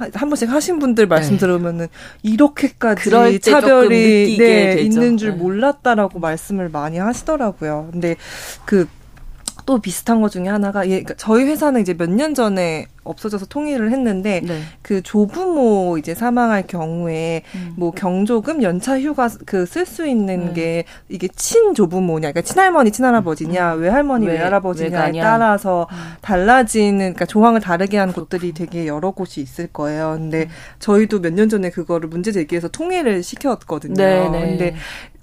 [0.00, 1.38] 한 번씩 하신 분들 말씀 네.
[1.38, 1.88] 들으면은
[2.22, 5.36] 이렇게까지 차별이 네, 있는 줄 네.
[5.36, 7.88] 몰랐다라고 말씀을 많이 하시더라고요.
[7.92, 8.16] 근데
[8.64, 8.88] 그
[9.66, 13.90] 또 비슷한 것 중에 하나가 예, 그러니까 저희 회사는 이제 몇 년 전에 없어져서 통일을
[13.92, 14.60] 했는데 네.
[14.82, 17.72] 그 조부모 이제 사망할 경우에 음.
[17.76, 20.54] 뭐 경조금 연차 휴가 그 쓸 수 있는 음.
[20.54, 23.80] 게 이게 친조부모냐 그러니까 친할머니 친할아버지냐 음.
[23.80, 25.96] 외할머니 외, 외할아버지냐에 따라서 음.
[26.20, 30.16] 달라지는 그러니까 조항을 다르게 한 곳들이 되게 여러 곳이 있을 거예요.
[30.18, 30.48] 근데 음.
[30.78, 33.94] 저희도 몇 년 전에 그거를 문제 제기해서 통일을 시켰거든요.
[33.94, 34.40] 네, 네.
[34.40, 34.74] 근데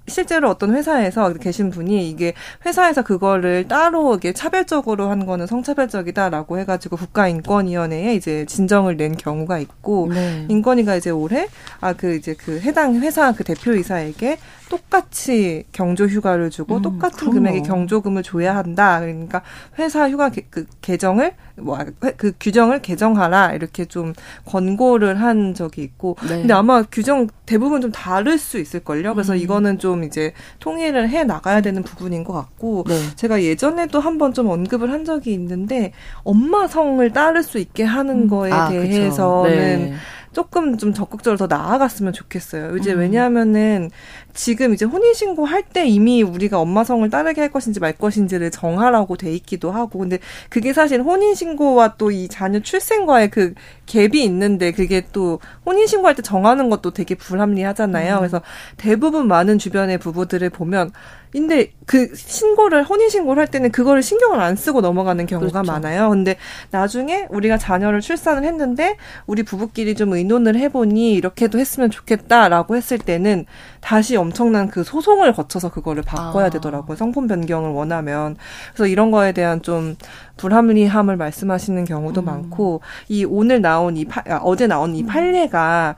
[0.08, 2.32] 실제로 어떤 회사에서 계신 분이 이게
[2.64, 10.08] 회사에서 그거를 따로 이게 차별적으로 한 거는 성차별적이다라고 해가지고 국가인권위원회에 이제 진정을 낸 경우가 있고
[10.12, 10.46] 네.
[10.48, 11.48] 인권위가 이제 올해
[11.80, 17.34] 아 그 이제 그 해당 회사 그 대표이사에게 똑같이 경조 휴가를 주고 음, 똑같은 그럼요.
[17.34, 19.00] 금액의 경조금을 줘야 한다.
[19.00, 19.42] 그러니까
[19.78, 24.12] 회사 휴가 개, 그 개정을 뭐그 규정을 개정하라 이렇게 좀
[24.44, 26.40] 권고를 한 적이 있고 네.
[26.40, 29.14] 근데 아마 규정 대부분 좀 다를 수 있을 걸요.
[29.14, 29.38] 그래서 음.
[29.38, 32.94] 이거는 좀 이제 통일을 해 나가야 되는 부분인 것 같고 네.
[33.16, 38.28] 제가 예전에도 한번 좀 언급을 한 적이 있는데 엄마 성을 따를 수 있게 하는 음.
[38.28, 39.94] 거에 아, 대해서는 네.
[40.32, 42.76] 조금 좀 적극적으로 더 나아갔으면 좋겠어요.
[42.76, 43.00] 이제 음.
[43.00, 43.90] 왜냐하면은
[44.38, 49.16] 지금 이제 혼인신고 할 때 이미 우리가 엄마 성을 따르게 할 것인지 말 것인지를 정하라고
[49.16, 53.52] 돼 있기도 하고 근데 그게 사실 혼인신고와 또 이 자녀 출생과의 그
[53.86, 58.14] 갭이 있는데 그게 또 혼인신고할 때 정하는 것도 되게 불합리하잖아요.
[58.14, 58.18] 음.
[58.20, 58.40] 그래서
[58.76, 60.92] 대부분 많은 주변의 부부들을 보면
[61.30, 65.72] 근데 그 신고를 혼인 신고를 할 때는 그거를 신경을 안 쓰고 넘어가는 경우가 그렇죠.
[65.72, 66.08] 많아요.
[66.08, 66.36] 근데
[66.70, 68.96] 나중에 우리가 자녀를 출산을 했는데
[69.26, 73.44] 우리 부부끼리 좀 의논을 해보니 이렇게도 했으면 좋겠다라고 했을 때는
[73.82, 76.50] 다시 엄 청난 그 소송을 거쳐서 그거를 바꿔야 아.
[76.50, 76.96] 되더라고요.
[76.96, 78.36] 성품 변경을 원하면.
[78.72, 79.96] 그래서 이런 거에 대한 좀
[80.36, 82.24] 불합리함을 말씀하시는 경우도 음.
[82.24, 85.06] 많고 이 오늘 나온 이 파, 아, 어제 나온 이 음.
[85.06, 85.96] 판례가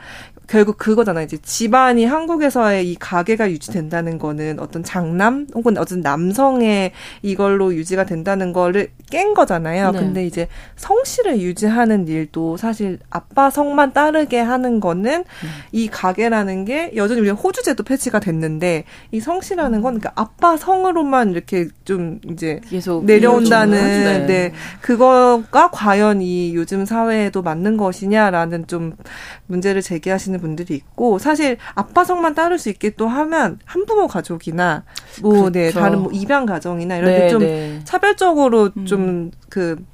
[0.51, 1.25] 결국 그거잖아요.
[1.27, 6.91] 이제 집안이 한국에서의 이 가게가 유지된다는 거는 어떤 장남 혹은 어떤 남성의
[7.23, 9.93] 이걸로 유지가 된다는 거를 깬 거잖아요.
[9.93, 9.99] 네.
[10.01, 15.49] 근데 이제 성씨를 유지하는 일도 사실 아빠 성만 따르게 하는 거는 음.
[15.71, 21.69] 이 가게라는 게 여전히 우리가 호주제도 폐지가 됐는데 이 성씨라는 건 그러니까 아빠 성으로만 이렇게
[21.85, 24.27] 좀 이제 계속 내려온다는 네.
[24.27, 24.53] 네.
[24.81, 28.97] 그거가 과연 이 요즘 사회에도 맞는 것이냐라는 좀
[29.47, 34.85] 문제를 제기하시는 분들이 있고 사실 아빠 성만 따를 수 있게 또 하면 한부모 가족이나
[35.23, 35.81] 뭐 네, 그렇죠.
[35.81, 37.81] 다른 뭐 입양 가정이나 이런 네, 데좀 네.
[37.85, 38.87] 차별적으로 음.
[38.87, 39.85] 좀그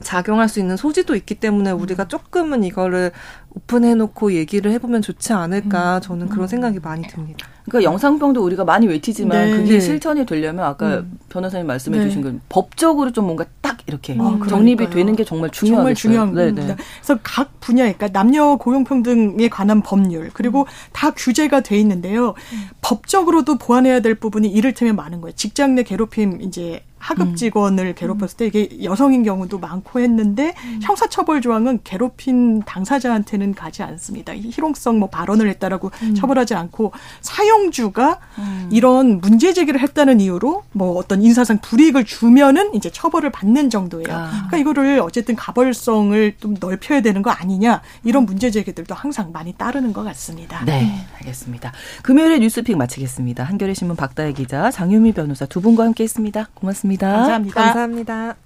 [0.00, 2.08] 작용할 수 있는 소지도 있기 때문에 우리가 음.
[2.08, 3.12] 조금은 이거를
[3.54, 6.00] 오픈해놓고 얘기를 해보면 좋지 않을까 음.
[6.00, 7.46] 저는 그런 생각이 많이 듭니다.
[7.64, 9.56] 그러니까 영상병도 우리가 많이 외치지만 네.
[9.56, 9.80] 그게 네.
[9.80, 11.18] 실천이 되려면 아까 음.
[11.28, 12.24] 변호사님 말씀해주신 네.
[12.24, 15.76] 건 법적으로 좀 뭔가 딱 이렇게 아, 정립이 되는 게 정말 중요하겠어요.
[15.76, 16.82] 정말 중요한 네, 겁니다.
[17.00, 20.66] 그래서 각 분야, 그러니까 남녀 고용평등에 관한 법률 그리고 음.
[20.92, 22.30] 다 규제가 돼 있는데요.
[22.30, 22.68] 음.
[22.82, 25.34] 법적으로도 보완해야 될 부분이 이를테면 많은 거예요.
[25.34, 27.34] 직장 내 괴롭힘 이제 하급 음.
[27.34, 27.94] 직원을 음.
[27.96, 30.80] 괴롭혔을 때 이게 여성인 경우도 많고 했는데 음.
[30.82, 34.34] 형사처벌 조항은 괴롭힌 당사자한테는 가지 않습니다.
[34.36, 36.14] 희롱성 뭐 발언을 했다라고 음.
[36.14, 38.68] 처벌하지 않고 사용주가 음.
[38.70, 44.06] 이런 문제 제기를 했다는 이유로 뭐 어떤 인사상 불이익을 주면은 이제 처벌을 받는 정도예요.
[44.10, 44.28] 아.
[44.30, 49.94] 그러니까 이거를 어쨌든 가벌성을 좀 넓혀야 되는 거 아니냐 이런 문제 제기들도 항상 많이 따르는
[49.94, 50.62] 것 같습니다.
[50.66, 51.72] 네, 알겠습니다.
[52.02, 53.42] 금요일에 뉴스픽 마치겠습니다.
[53.44, 56.48] 한겨레 신문 박다혜 기자, 장유미 변호사 두 분과 함께했습니다.
[56.54, 56.89] 고맙습니다.
[56.96, 57.12] 고맙습니다.
[57.12, 57.60] 감사합니다.
[57.60, 58.36] 감사합니다.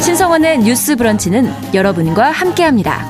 [0.00, 3.04] 신성원의 뉴스 브런치는 여러분과 함께합니다.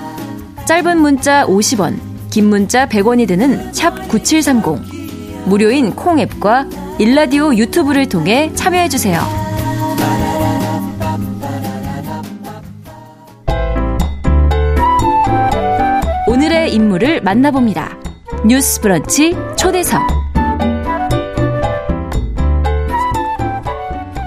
[0.66, 1.98] 짧은 문자 50원,
[2.30, 5.46] 긴 문자 100원이 드는 샵 9730.
[5.46, 6.66] 무료인 콩 앱과
[6.98, 9.45] 일라디오 유튜브를 통해 참여해주세요.
[16.76, 17.98] 인물을 만나봅니다.
[18.44, 20.25] 뉴스 브런치 초대석.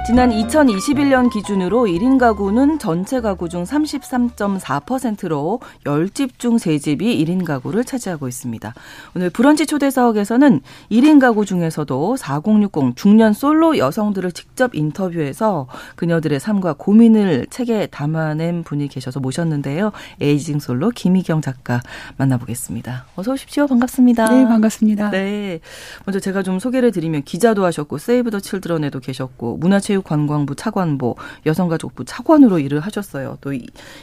[0.10, 8.28] 지난 2021년 기준으로 1인 가구는 전체 가구 중 33.4%로 10집 중 3집이 1인 가구를 차지하고
[8.28, 8.74] 있습니다.
[9.16, 17.46] 오늘 브런치 초대석에서는 1인 가구 중에서도 4060 중년 솔로 여성들을 직접 인터뷰해서 그녀들의 삶과 고민을
[17.52, 19.92] 책에 담아낸 분이 계셔서 모셨는데요.
[20.22, 21.82] 에이징 솔로 김희경 작가
[22.18, 23.06] 만나보겠습니다.
[23.16, 23.68] 어서 오십시오.
[23.68, 24.28] 반갑습니다.
[24.32, 25.12] 네, 반갑습니다.
[25.12, 25.60] 네.
[26.06, 32.06] 먼저 제가 좀 소개를 드리면 기자도 하셨고 세이브 더 칠드런에도 계셨고 문화체육 체육관광부 차관보, 여성가족부
[32.06, 33.38] 차관으로 일을 하셨어요.
[33.42, 33.52] 또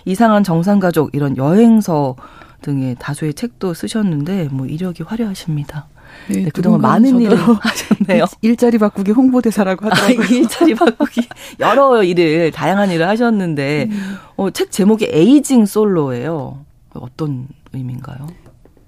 [0.04, 2.16] 이상한 정상가족 이런 여행서
[2.62, 5.88] 등의 다수의 책도 쓰셨는데 뭐 이력이 화려하십니다.
[6.28, 8.24] 네, 네 그동안 많은 일을 하셨네요.
[8.42, 10.24] 일 자리 바꾸기 홍보대사라고 아, 하더라고요.
[10.24, 11.28] 아, 일자리 바꾸기
[11.60, 14.16] 여러 일을 다양한 일을 하셨는데 음.
[14.36, 16.64] 어, 책 제목이 에이징 솔로예요.
[16.94, 18.26] 어떤 의미인가요?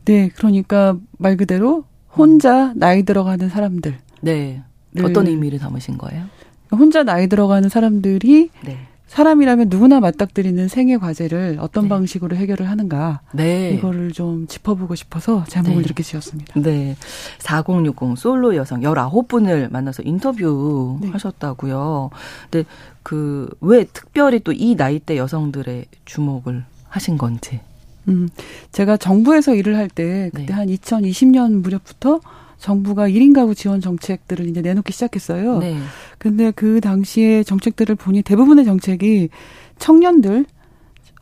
[0.06, 3.98] 네, 그러니까 말 그대로 혼자 나이 들어가는 사람들.
[4.22, 4.62] 네.
[5.02, 6.24] 어떤 의미를 담으신 거예요?
[6.72, 8.78] 혼자 나이 들어가는 사람들이 네.
[9.08, 11.88] 사람이라면 누구나 맞닥뜨리는 생애 과제를 어떤 네.
[11.88, 13.20] 방식으로 해결을 하는가.
[13.32, 13.70] 네.
[13.70, 15.80] 이거를 좀 짚어보고 싶어서 제목을 네.
[15.82, 16.60] 이렇게 지었습니다.
[16.60, 16.94] 네.
[17.38, 21.08] 4060 솔로 여성 19분을 만나서 인터뷰 네.
[21.08, 22.10] 하셨다고요.
[22.50, 22.68] 근데
[23.02, 27.60] 그 왜 특별히 또 이 나이대 여성들의 주목을 하신 건지.
[28.08, 28.28] 음.
[28.72, 30.52] 제가 정부에서 일을 할 때 그때 네.
[30.52, 32.20] 한 2020년 무렵부터
[32.58, 35.58] 정부가 1인 가구 지원 정책들을 이제 내놓기 시작했어요.
[35.58, 35.76] 네.
[36.18, 39.28] 근데 그 당시에 정책들을 보니 대부분의 정책이
[39.78, 40.44] 청년들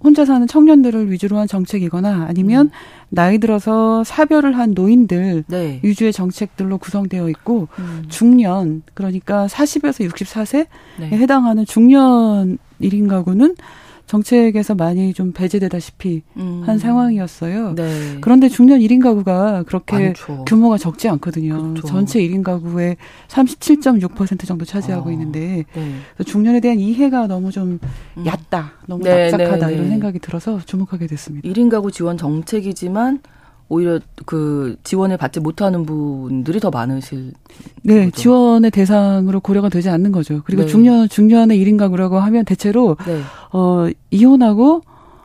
[0.03, 2.71] 혼자 사는 청년들을 위주로 한 정책이거나 아니면 음.
[3.09, 5.81] 나이 들어서 사별을 한 노인들 네.
[5.83, 8.05] 위주의 정책들로 구성되어 있고 음.
[8.09, 10.67] 중년 그러니까 40에서 64세에
[10.99, 11.09] 네.
[11.09, 13.57] 해당하는 중년 1인 가구는
[14.07, 16.63] 정책에서 많이 좀 배제되다시피 음.
[16.65, 17.75] 한 상황이었어요.
[17.75, 18.19] 네.
[18.21, 20.45] 그런데 중년 1인 가구가 그렇게 많죠.
[20.47, 21.75] 규모가 적지 않거든요.
[21.75, 21.87] 그렇죠.
[21.89, 22.97] 전체 1인 가구의
[23.29, 25.13] 37.6% 정도 차지하고 아.
[25.13, 26.25] 있는데 네.
[26.25, 27.81] 중년에 대한 이해가 너무 좀
[28.17, 28.27] 음.
[28.27, 29.91] 얕다, 너무 네, 납작하다 네, 이런 네.
[29.91, 31.49] 생각이 들어서 주목하게 됐습니다.
[31.49, 33.21] 1인 가구 지원 정책이지만
[33.69, 37.33] 오히려 그 지원을 받지 못하는 분들이 더 많으실
[37.83, 38.17] 네, 거죠.
[38.17, 40.43] 지원의 대상으로 고려가 되지 않는 거죠.
[40.45, 40.69] 그리고 네.
[40.69, 43.21] 중년 중년의 1인 가구라고 하면 대체로 네.
[43.53, 44.83] 어 이혼하고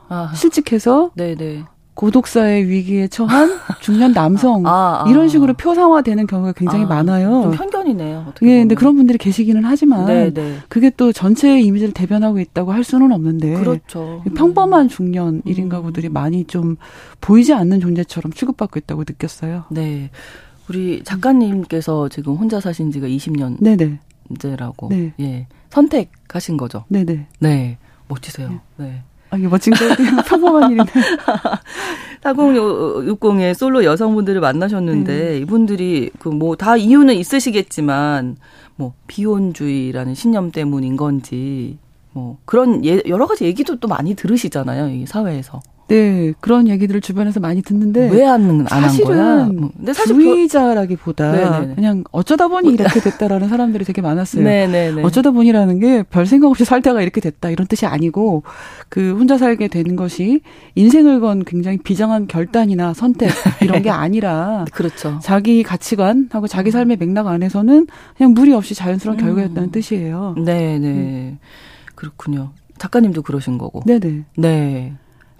[0.08, 0.32] 아.
[0.34, 1.64] 실직해서 네, 네.
[1.94, 5.10] 고독사의 위기에 처한 중년 남성 아, 아.
[5.10, 7.42] 이런 식으로 표상화되는 경우가 굉장히 아, 많아요.
[7.42, 8.26] 좀 편견이네요.
[8.28, 10.56] 어떻게 예, 근데 그런 분들이 계시기는 하지만 네, 네.
[10.68, 14.22] 그게 또 전체의 이미지를 대변하고 있다고 할 수는 없는데 그렇죠.
[14.34, 15.42] 평범한 중년 음.
[15.42, 16.76] 1인 가구들이 많이 좀
[17.20, 19.64] 보이지 않는 존재처럼 취급받고 있다고 느꼈어요.
[19.70, 20.10] 네.
[20.68, 23.98] 우리 작가님께서 지금 혼자 사신 지가 20년 네네.
[24.38, 25.12] 제라고 네.
[25.20, 25.46] 예.
[25.70, 26.84] 선택하신 거죠.
[26.88, 27.26] 네네.
[27.40, 27.78] 네.
[28.08, 28.60] 멋지세요.
[28.76, 28.86] 네.
[28.86, 29.02] 네.
[29.32, 29.78] 아, 이게 멋진 게
[30.28, 30.92] 평범한 일인데.
[32.22, 35.38] 4060의 솔로 여성분들을 만나셨는데 네.
[35.38, 38.36] 이분들이 그 뭐 다 이유는 있으시겠지만
[38.76, 41.78] 뭐 비혼주의라는 신념 때문인 건지
[42.12, 45.60] 뭐 그런 예, 여러 가지 얘기도 또 많이 들으시잖아요, 이 사회에서.
[45.92, 51.74] 네, 그런 얘기들을 주변에서 많이 듣는데 왜 안안 사실은 뭐, 근데 사실 주의자라기보다 네네네.
[51.74, 54.44] 그냥 어쩌다 보니 뭐, 이렇게 됐다라는 사람들이 되게 많았어요.
[54.44, 55.02] 네네네.
[55.02, 58.42] 어쩌다 보니라는 게 별 생각 없이 살다가 이렇게 됐다 이런 뜻이 아니고
[58.88, 60.40] 그 혼자 살게 되는 것이
[60.74, 63.30] 인생을 건 굉장히 비장한 결단이나 선택
[63.62, 65.18] 이런 게 아니라 그렇죠.
[65.22, 67.86] 자기 가치관하고 자기 삶의 맥락 안에서는
[68.16, 69.24] 그냥 무리 없이 자연스러운 음.
[69.24, 70.34] 결과였다는 뜻이에요.
[70.44, 70.88] 네, 네.
[70.88, 71.38] 음.
[71.94, 72.52] 그렇군요.
[72.78, 73.82] 작가님도 그러신 거고.
[73.86, 74.24] 네네.
[74.36, 74.92] 네.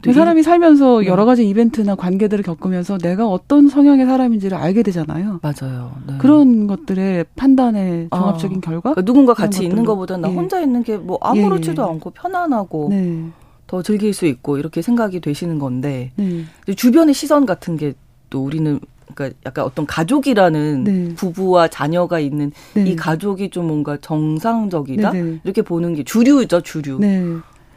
[0.03, 1.07] 그 사람이 살면서 네.
[1.07, 5.41] 여러 가지 이벤트나 관계들을 겪으면서 내가 어떤 성향의 사람인지를 알게 되잖아요.
[5.43, 5.93] 맞아요.
[6.07, 6.15] 네.
[6.19, 8.19] 그런 것들의 판단의 아.
[8.19, 8.61] 종합적인 아.
[8.61, 8.81] 결과.
[8.91, 10.35] 그러니까 누군가 같이 있는 것보다 나 예.
[10.35, 11.87] 혼자 있는 게 뭐 아무렇지도 예.
[11.87, 13.25] 않고 편안하고 네.
[13.67, 16.45] 더 즐길 수 있고 이렇게 생각이 되시는 건데 네.
[16.75, 17.95] 주변의 시선 같은 게
[18.33, 18.81] 또 우리는
[19.15, 21.15] 그러니까 약간 어떤 가족이라는 네.
[21.17, 22.85] 부부와 자녀가 있는 네.
[22.89, 25.41] 이 가족이 좀 뭔가 정상적이다 네, 네.
[25.45, 26.99] 이렇게 보는 게 주류죠 주류.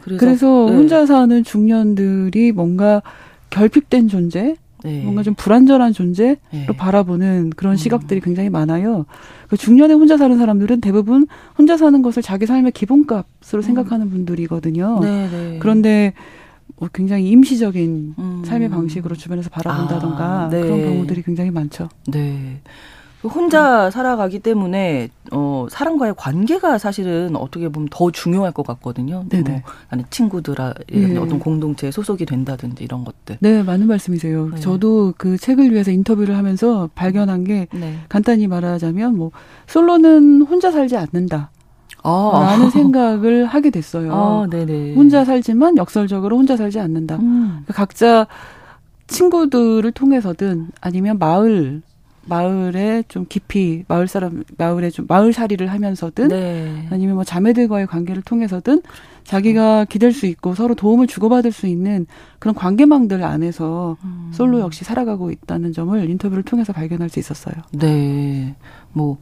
[0.08, 0.18] 네.
[0.18, 0.76] 그래서, 그래서 네.
[0.78, 3.02] 혼자 사는 중년들이 뭔가
[3.50, 5.02] 결핍된 존재, 네.
[5.02, 6.68] 뭔가 좀 불안전한 존재로 네.
[6.78, 7.78] 바라보는 그런 음.
[7.78, 9.06] 시각들이 굉장히 많아요.
[9.48, 11.28] 그 중년에 혼자 사는 사람들은 대부분
[11.58, 13.62] 혼자 사는 것을 자기 삶의 기본값으로 음.
[13.62, 15.00] 생각하는 분들이거든요.
[15.02, 15.58] 네, 네.
[15.60, 16.14] 그런데
[16.78, 18.44] 뭐 굉장히 임시적인 음.
[18.46, 20.62] 삶의 방식으로 주변에서 바라본다던가 아, 네.
[20.62, 21.90] 그런 경우들이 굉장히 많죠.
[22.08, 22.62] 네.
[23.28, 29.26] 혼자 살아가기 때문에 어 사람과의 관계가 사실은 어떻게 보면 더 중요할 것 같거든요.
[29.30, 29.50] 네네.
[29.50, 31.18] 뭐 나는 친구들아 네.
[31.18, 33.38] 어떤 공동체에 소속이 된다든지 이런 것들.
[33.40, 34.50] 네, 맞는 말씀이세요.
[34.50, 34.60] 네.
[34.60, 37.98] 저도 그 책을 위해서 인터뷰를 하면서 발견한 게 네.
[38.10, 39.32] 간단히 말하자면 뭐
[39.68, 41.52] 솔로는 혼자 살지 않는다.
[42.04, 42.48] 아.
[42.52, 44.14] 라는 생각을 하게 됐어요.
[44.14, 44.94] 아, 네네.
[44.94, 47.16] 혼자 살지만 역설적으로 혼자 살지 않는다.
[47.16, 47.64] 음.
[47.66, 48.28] 그러니까 각자
[49.08, 51.82] 친구들을 통해서든 아니면 마을
[52.26, 56.88] 마을에 좀 깊이 마을 사람 마을에 좀 마을 살이를 하면서든 네.
[56.90, 58.82] 아니면 뭐 자매들과의 관계를 통해서든
[59.24, 62.06] 자기가 기댈 수 있고 서로 도움을 주고받을 수 있는
[62.40, 64.30] 그런 관계망들 안에서 음.
[64.34, 67.56] 솔로 역시 살아가고 있다는 점을 인터뷰를 통해서 발견할 수 있었어요.
[67.72, 68.56] 네.
[68.92, 69.18] 뭐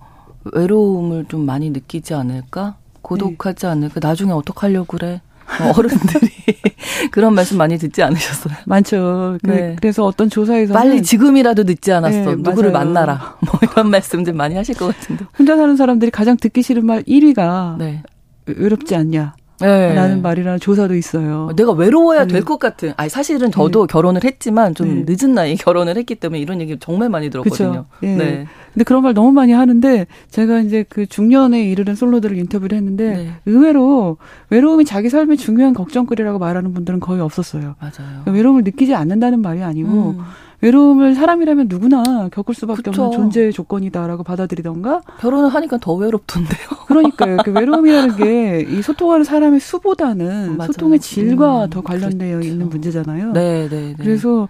[0.53, 2.77] 외로움을 좀 많이 느끼지 않을까?
[3.01, 3.67] 고독하지 네.
[3.67, 3.99] 않을까?
[4.01, 5.21] 나중에 어떡하려고 그래?
[5.61, 6.29] 뭐 어른들이
[7.11, 8.55] 그런 말씀 많이 듣지 않으셨어요?
[8.65, 9.37] 많죠.
[9.43, 9.75] 그, 네.
[9.79, 12.17] 그래서 어떤 조사에서 빨리 지금이라도 늦지 않았어.
[12.31, 12.85] 네, 누구를 맞아요.
[12.85, 13.37] 만나라.
[13.45, 15.25] 뭐 이런 말씀들 많이 하실 것 같은데.
[15.37, 18.03] 혼자 사는 사람들이 가장 듣기 싫은 말 1위가 네.
[18.45, 19.35] 외롭지 않냐.
[19.59, 19.93] 네.
[19.93, 21.51] 라는 말이라는 조사도 있어요.
[21.55, 22.33] 내가 외로워야 네.
[22.33, 22.93] 될것 같은.
[22.97, 23.91] 아니 사실은 저도 네.
[23.91, 25.15] 결혼을 했지만 좀 네.
[25.15, 27.85] 늦은 나이에 결혼을 했기 때문에 이런 얘기 정말 많이 들었거든요.
[28.03, 28.15] 예.
[28.15, 28.47] 네.
[28.73, 33.29] 근데 그런 말 너무 많이 하는데 제가 이제 그 중년에 이르는 솔로들을 인터뷰를 했는데 네.
[33.45, 34.17] 의외로
[34.49, 37.75] 외로움이 자기 삶의 중요한 걱정거리라고 말하는 분들은 거의 없었어요.
[37.79, 37.93] 맞아요.
[37.97, 40.19] 그러니까 외로움을 느끼지 않는다는 말이 아니고 음.
[40.63, 43.03] 외로움을 사람이라면 누구나 겪을 수밖에 그쵸.
[43.03, 46.67] 없는 존재 조건이다라고 받아들이던가 결혼을 하니까 더 외롭던데요.
[46.87, 47.37] 그러니까요.
[47.43, 50.71] 그 외로움이라는 게 이 소통하는 사람의 수보다는 맞아요.
[50.71, 52.47] 소통의 질과 음, 더 관련되어 그렇죠.
[52.47, 53.31] 있는 문제잖아요.
[53.33, 53.95] 네, 네, 네.
[53.97, 54.47] 그래서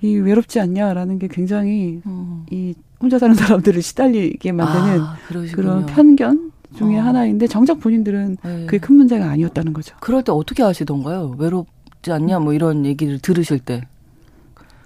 [0.00, 2.44] 이 외롭지 않냐라는 게 굉장히 음.
[2.50, 5.16] 이 혼자 사는 사람들을 시달리게 만드는 아,
[5.54, 7.02] 그런 편견 중에 어.
[7.02, 8.66] 하나인데 정작 본인들은 네.
[8.66, 9.96] 그게 큰 문제가 아니었다는 거죠.
[10.00, 11.36] 그럴 때 어떻게 하시던가요?
[11.38, 13.82] 외롭지 않냐 뭐 이런 얘기를 들으실 때.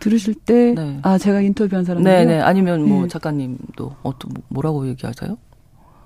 [0.03, 0.98] 들으실 때, 네.
[1.03, 2.11] 아, 제가 인터뷰한 사람들.
[2.11, 2.40] 네네.
[2.40, 3.09] 아니면 뭐 네.
[3.09, 5.38] 작가님도 어떤, 뭐라고 얘기하세요?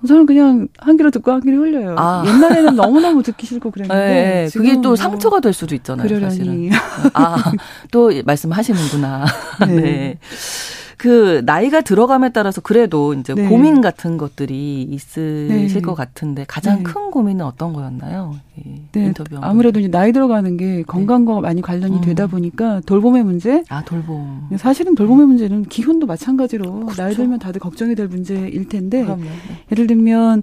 [0.07, 1.95] 저는 그냥 한 귀로 듣고 한 귀로 흘려요.
[1.97, 2.23] 아.
[2.27, 3.99] 옛날에는 너무너무 듣기 싫고 그랬는데.
[3.99, 6.07] 네, 그게 또뭐 상처가 될 수도 있잖아요.
[6.07, 6.29] 그러려니.
[6.29, 6.69] 사실은.
[7.13, 7.51] 아,
[7.91, 9.25] 또 말씀하시는구나.
[9.67, 10.19] 네.
[10.97, 11.03] 네.
[11.09, 13.47] 그 나이가 들어감에 따라서 그래도 이제 네.
[13.47, 15.81] 고민 같은 것들이 있으실 네.
[15.81, 16.83] 것 같은데 가장 네.
[16.83, 18.35] 큰 고민은 어떤 거였나요?
[18.55, 19.05] 네.
[19.05, 22.01] 인터뷰 아무래도 이제 나이 들어가는 게 건강과 많이 관련이 음.
[22.01, 23.63] 되다 보니까 돌봄의 문제.
[23.69, 24.49] 아 돌봄.
[24.57, 27.01] 사실은 돌봄의 문제는 기혼도 마찬가지로 그렇죠.
[27.01, 29.23] 나이 들면 다들 걱정이 될 문제일 텐데 그럼요.
[29.71, 30.41] 예를 들면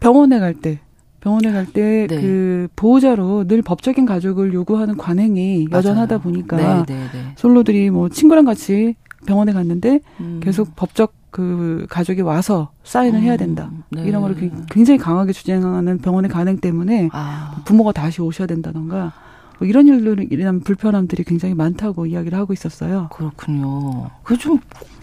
[0.00, 0.80] 병원에 갈 때.
[1.20, 2.68] 병원에 갈 때그 네.
[2.76, 5.78] 보호자로 늘 법적인 가족을 요구하는 관행이 맞아요.
[5.78, 7.32] 여전하다 보니까 네, 네, 네.
[7.36, 8.94] 솔로들이 뭐 친구랑 같이
[9.26, 10.40] 병원에 갔는데 음.
[10.42, 13.24] 계속 법적 그 가족이 와서 사인을 음.
[13.24, 13.70] 해야 된다.
[13.90, 14.02] 네.
[14.04, 17.62] 이런 거를 굉장히 강하게 주장하는 병원의 간행 때문에 아.
[17.64, 19.12] 부모가 다시 오셔야 된다던가
[19.58, 23.08] 뭐 이런 일들은 이런 불편함들이 굉장히 많다고 이야기를 하고 있었어요.
[23.12, 24.10] 그렇군요.
[24.22, 24.58] 그게 좀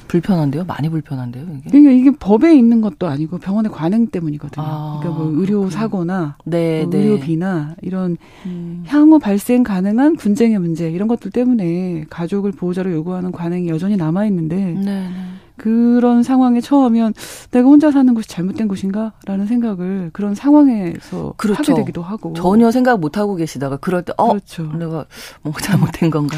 [0.07, 0.63] 불편한데요?
[0.65, 1.69] 많이 불편한데요, 이게?
[1.69, 4.65] 그러니까 이게 법에 있는 것도 아니고 병원의 관행 때문이거든요.
[4.65, 5.69] 아, 그러니까 뭐 의료 그렇군요.
[5.71, 6.97] 사고나 네, 뭐 네.
[6.99, 8.83] 의료비나 이런 음.
[8.87, 14.55] 향후 발생 가능한 분쟁의 문제 이런 것들 때문에 가족을 보호자로 요구하는 관행이 여전히 남아 있는데
[14.55, 15.09] 네, 네.
[15.57, 17.13] 그런 상황에 처하면
[17.51, 21.73] 내가 혼자 사는 곳이 잘못된 곳인가라는 생각을 그런 상황에서 그렇죠.
[21.73, 24.63] 하게 되기도 하고 전혀 생각 못 하고 계시다가 그럴 때어 그렇죠.
[24.73, 25.05] 내가
[25.41, 26.37] 뭔가 잘못된 건가?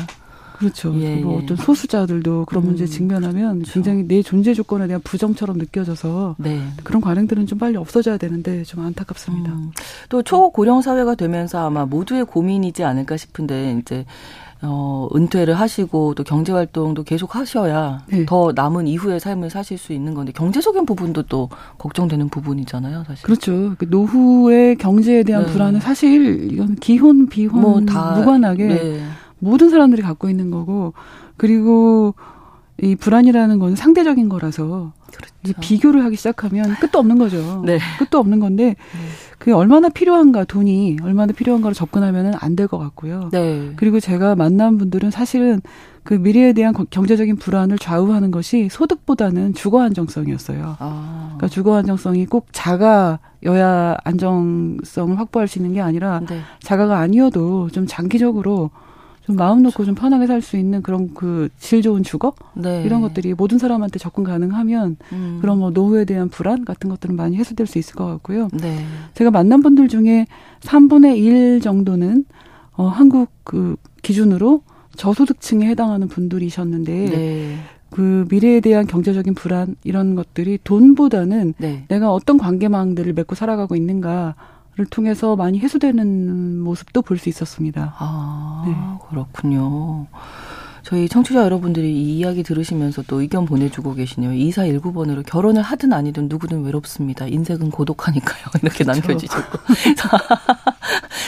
[0.58, 0.94] 그렇죠.
[1.00, 1.44] 예, 뭐 예.
[1.44, 3.74] 어떤 소수자들도 그런 음, 문제에 직면하면 그렇죠.
[3.74, 6.62] 굉장히 내 존재 조건에 대한 부정처럼 느껴져서 네.
[6.84, 9.52] 그런 관행들은 좀 빨리 없어져야 되는데 좀 안타깝습니다.
[9.52, 9.72] 음.
[10.10, 14.06] 또 초고령 사회가 되면서 아마 모두의 고민이지 않을까 싶은데 이제
[14.64, 18.26] 어, 은퇴를 하시고 또 경제 활동도 계속 하셔야 네.
[18.26, 23.24] 더 남은 이후의 삶을 사실 수 있는 건데 경제적인 부분도 또 걱정되는 부분이잖아요, 사실.
[23.24, 23.76] 그렇죠.
[23.78, 25.52] 그 노후의 경제에 대한 네.
[25.52, 29.00] 불안은 사실 이건 기혼, 비혼 뭐 다 무관하게 네.
[29.40, 30.94] 모든 사람들이 갖고 있는 거고
[31.38, 32.16] 그리고
[32.82, 35.60] 이 불안이라는 건 상대적인 거라서 그렇죠.
[35.62, 37.64] 비교를 하기 시작하면 끝도 없는 거죠.
[37.66, 37.80] 네.
[37.98, 38.76] 끝도 없는 건데 네.
[39.40, 43.30] 그게 얼마나 필요한가 돈이 얼마나 필요한가로 접근하면은 안 될 것 같고요.
[43.32, 43.72] 네.
[43.78, 45.62] 그리고 제가 만난 분들은 사실은
[46.04, 50.76] 그 미래에 대한 경제적인 불안을 좌우하는 것이 소득보다는 주거 안정성이었어요.
[50.80, 51.24] 아.
[51.38, 56.40] 그러니까 주거 안정성이 꼭 자가여야 안정성을 확보할 수 있는 게 아니라 네.
[56.62, 58.70] 자가가 아니어도 좀 장기적으로
[59.28, 62.82] 좀 마음 놓고 좀 편하게 살 수 있는 그런 그 질 좋은 주거 네.
[62.86, 65.38] 이런 것들이 모든 사람한테 접근 가능하면 음.
[65.42, 68.48] 그런 뭐 노후에 대한 불안 같은 것들은 많이 해소될 수 있을 것 같고요.
[68.54, 68.78] 네.
[69.14, 70.26] 제가 만난 분들 중에
[70.62, 72.26] 3분의 1 정도는
[72.74, 74.62] 어 한국 그 기준으로
[74.96, 77.56] 저소득층에 해당하는 분들이셨는데 네.
[77.90, 81.84] 그 미래에 대한 경제적인 불안 이런 것들이 돈보다는 네.
[81.88, 84.36] 내가 어떤 관계망들을 맺고 살아가고 있는가
[84.78, 87.96] 를 통해서 많이 해소되는 모습도 볼 수 있었습니다.
[87.98, 88.76] 아, 네.
[89.10, 90.08] 그렇군요.
[90.88, 94.32] 저희 청취자 여러분들이 이 이야기 들으시면서 또 의견 보내주고 계시네요.
[94.32, 97.28] 2419번으로 결혼을 하든 아니든 누구든 외롭습니다.
[97.28, 98.46] 인생은 고독하니까요.
[98.64, 98.86] 이렇게.
[98.86, 99.60] 남겨주셨고.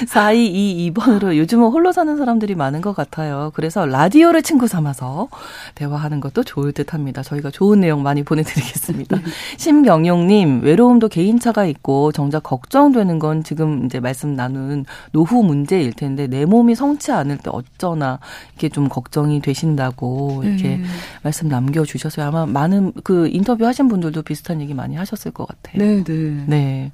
[0.08, 3.52] 4222번으로 요즘은 홀로 사는 사람들이 많은 것 같아요.
[3.54, 5.28] 그래서 라디오를 친구 삼아서
[5.76, 7.22] 대화하는 것도 좋을 듯 합니다.
[7.22, 9.18] 저희가 좋은 내용 많이 보내드리겠습니다.
[9.18, 9.24] 네.
[9.58, 16.46] 심경용님, 외로움도 개인차가 있고 정작 걱정되는 건 지금 이제 말씀 나눈 노후 문제일 텐데 내
[16.46, 18.20] 몸이 성치 않을 때 어쩌나
[18.56, 20.84] 이게 좀 걱정이 되 신다고 이렇게 네.
[21.24, 22.28] 말씀 남겨주셔서요.
[22.28, 25.84] 아마 많은 그 인터뷰 하신 분들도 비슷한 얘기 많이 하셨을 것 같아요.
[25.84, 26.44] 네, 네.
[26.48, 26.92] 네.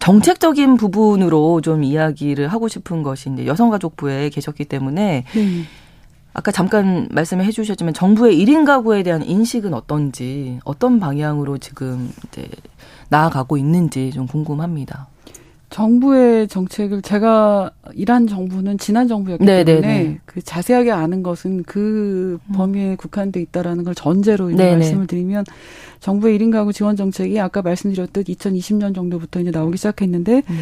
[0.00, 5.64] 정책적인 부분으로 좀 이야기를 하고 싶은 것이 이제 여성가족부에 계셨기 때문에 네.
[6.32, 12.48] 아까 잠깐 말씀해 주셨지만 정부의 1인 가구에 대한 인식은 어떤지 어떤 방향으로 지금 이제
[13.08, 15.08] 나아가고 있는지 좀 궁금합니다.
[15.74, 19.64] 정부의 정책을 제가 일한 정부는 지난 정부였기 네네네.
[19.64, 20.20] 때문에 네, 네.
[20.24, 22.52] 그 자세하게 아는 것은 그 음.
[22.52, 25.44] 범위에 국한돼 있다라는 걸 전제로 이제 네, 말씀을 드리면
[25.98, 30.54] 정부의 1인 가구 지원 정책이 아까 말씀드렸듯 2020년 정도부터 이제 나오기 시작했는데 네.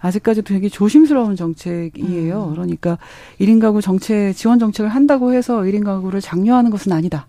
[0.00, 2.48] 아직까지도 되게 조심스러운 정책이에요.
[2.48, 2.50] 음.
[2.50, 2.98] 그러니까
[3.40, 7.26] 1인 가구 정책 지원 정책을 한다고 해서 1인 가구를 장려하는 것은 아니다.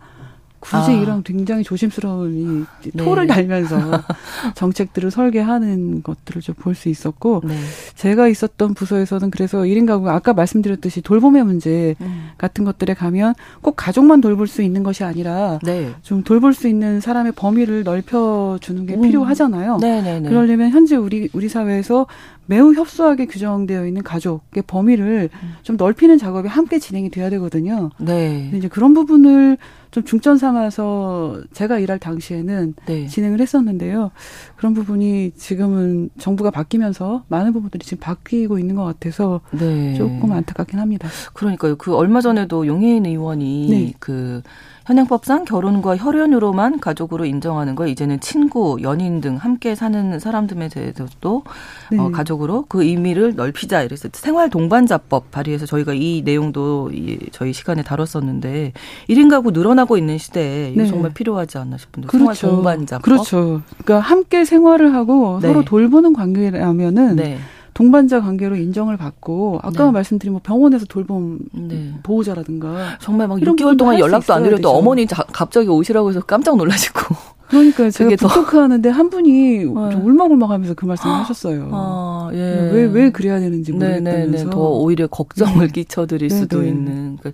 [0.60, 0.94] 굳이 아.
[0.94, 3.04] 이런 굉장히 조심스러운 이 네.
[3.04, 3.78] 토를 달면서
[4.56, 7.56] 정책들을 설계하는 것들을 좀 볼 수 있었고 네.
[7.96, 12.30] 제가 있었던 부서에서는 그래서 1인 가구 아까 말씀드렸듯이 돌봄의 문제 음.
[12.38, 15.92] 같은 것들에 가면 꼭 가족만 돌볼 수 있는 것이 아니라 네.
[16.02, 19.02] 좀 돌볼 수 있는 사람의 범위를 넓혀 주는 게 음.
[19.02, 19.78] 필요하잖아요.
[19.78, 20.30] 네네네.
[20.30, 22.08] 그러려면 현재 우리 우리 사회에서
[22.46, 25.54] 매우 협소하게 규정되어 있는 가족의 범위를 음.
[25.64, 27.92] 좀 넓히는 작업이 함께 진행이 돼야 되거든요.
[28.00, 28.52] 네.
[28.56, 29.58] 이제 그런 부분을
[29.92, 33.08] 좀 중점 삼아서 제가 일할 당시에는 네.
[33.08, 34.12] 진행을 했었는데요.
[34.56, 39.96] 그런 부분이 지금은 정부가 바뀌면서 많은 부분들이 지금 바뀌고 있는 것 같아서 네.
[39.96, 41.08] 조금 안타깝긴 합니다.
[41.34, 41.76] 그러니까요.
[41.76, 43.94] 그 얼마 전에도 용해인 의원이 네.
[44.00, 44.42] 그
[44.90, 51.44] 현행법상 결혼과 혈연으로만 가족으로 인정하는 거 이제는 친구, 연인 등 함께 사는 사람들에 대해서도
[51.92, 52.00] 네.
[52.00, 57.84] 어, 가족으로 그 의미를 넓히자 이래서 생활 동반자법 발의해서 저희가 이 내용도 이, 저희 시간에
[57.84, 58.74] 다뤘었는데
[59.08, 60.88] 1인 가구 늘어나고 있는 시대에 네.
[60.88, 62.34] 정말 필요하지 않나 싶은데 그렇죠.
[62.34, 63.04] 생활 동반자법.
[63.04, 63.62] 그렇죠.
[63.84, 65.50] 그러니까 함께 생활을 하고 네.
[65.50, 67.38] 서로 돌보는 관계라면은 네.
[67.80, 69.92] 동반자 관계로 인정을 받고 아까 네.
[69.92, 71.94] 말씀드린 뭐 병원에서 돌봄 네.
[72.04, 77.16] 보호자라든가 정말 막 6개월 동안 연락도 안 드려도 어머니 자, 갑자기 오시라고 해서 깜짝 놀라시고
[77.48, 79.66] 그러니까 제가 부토크 하는데 한 분이 네.
[79.96, 81.70] 울먹울먹하면서 그 말씀을 하셨어요.
[81.72, 82.38] 아, 예.
[82.38, 84.32] 왜, 왜 그래야 되는지 모르겠다면서.
[84.32, 84.50] 네네네.
[84.50, 85.72] 더 오히려 걱정을 네.
[85.72, 86.64] 끼쳐드릴 수도.
[86.66, 87.18] 있는.
[87.22, 87.32] 그,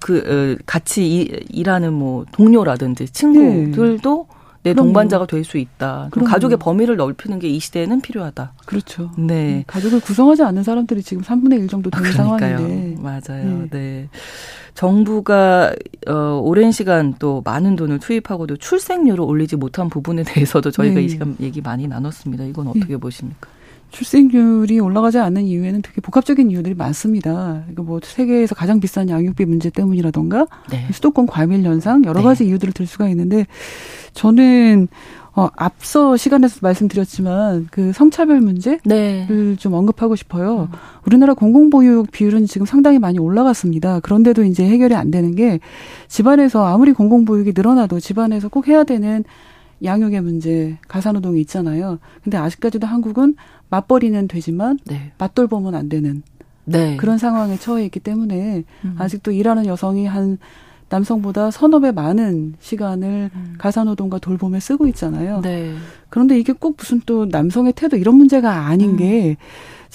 [0.00, 0.18] 그,
[0.58, 4.35] 어, 같이 일, 일하는 뭐 동료라든지 친구들도 네.
[4.74, 4.82] 내.
[4.82, 6.08] 동반자가 될 수 있다.
[6.10, 8.52] 그럼 가족의 범위를 넓히는 게 이 시대에는 필요하다.
[8.66, 9.10] 그렇죠.
[9.16, 9.58] 네.
[9.58, 12.96] 음, 가족을 구성하지 않는 사람들이 지금 3분의 1 정도 되는 아, 상황인데.
[13.00, 13.62] 맞아요.
[13.62, 13.68] 네.
[13.70, 14.08] 네.
[14.74, 15.72] 정부가
[16.08, 21.02] 어 오랜 시간 또 많은 돈을 투입하고도 출생률을 올리지 못한 부분에 대해서도 저희가 네.
[21.04, 22.44] 이 시간 얘기 많이 나눴습니다.
[22.44, 22.96] 이건 어떻게 네.
[22.96, 23.48] 보십니까?
[23.90, 27.64] 출생률이 올라가지 않는 이유에는 되게 복합적인 이유들이 많습니다.
[27.70, 30.86] 이거 뭐 세계에서 가장 비싼 양육비 문제 때문이라던가 네.
[30.92, 32.50] 수도권 과밀 현상 여러 가지 네.
[32.50, 33.46] 이유들을 들 수가 있는데
[34.12, 34.88] 저는
[35.36, 39.56] 어, 앞서 시간에서 말씀드렸지만 그 성차별 문제를 네.
[39.58, 40.68] 좀 언급하고 싶어요.
[40.72, 40.78] 음.
[41.04, 44.00] 우리나라 공공보육 비율은 지금 상당히 많이 올라갔습니다.
[44.00, 45.60] 그런데도 이제 해결이 안 되는 게
[46.08, 49.24] 집안에서 아무리 공공보육이 늘어나도 집안에서 꼭 해야 되는
[49.84, 51.98] 양육의 문제, 가사노동이 있잖아요.
[52.24, 53.36] 근데 아직까지도 한국은
[53.68, 55.12] 맞벌이는 되지만 네.
[55.18, 56.22] 맞돌보면 안 되는
[56.64, 56.96] 네.
[56.96, 58.96] 그런 상황에 처해 있기 때문에 음.
[58.98, 60.38] 아직도 일하는 여성이 한
[60.88, 63.54] 남성보다 서너 배 많은 시간을 음.
[63.58, 65.40] 가사노동과 돌봄에 쓰고 있잖아요.
[65.40, 65.74] 네.
[66.08, 68.96] 그런데 이게 꼭 무슨 또 남성의 태도 이런 문제가 아닌 음.
[68.96, 69.36] 게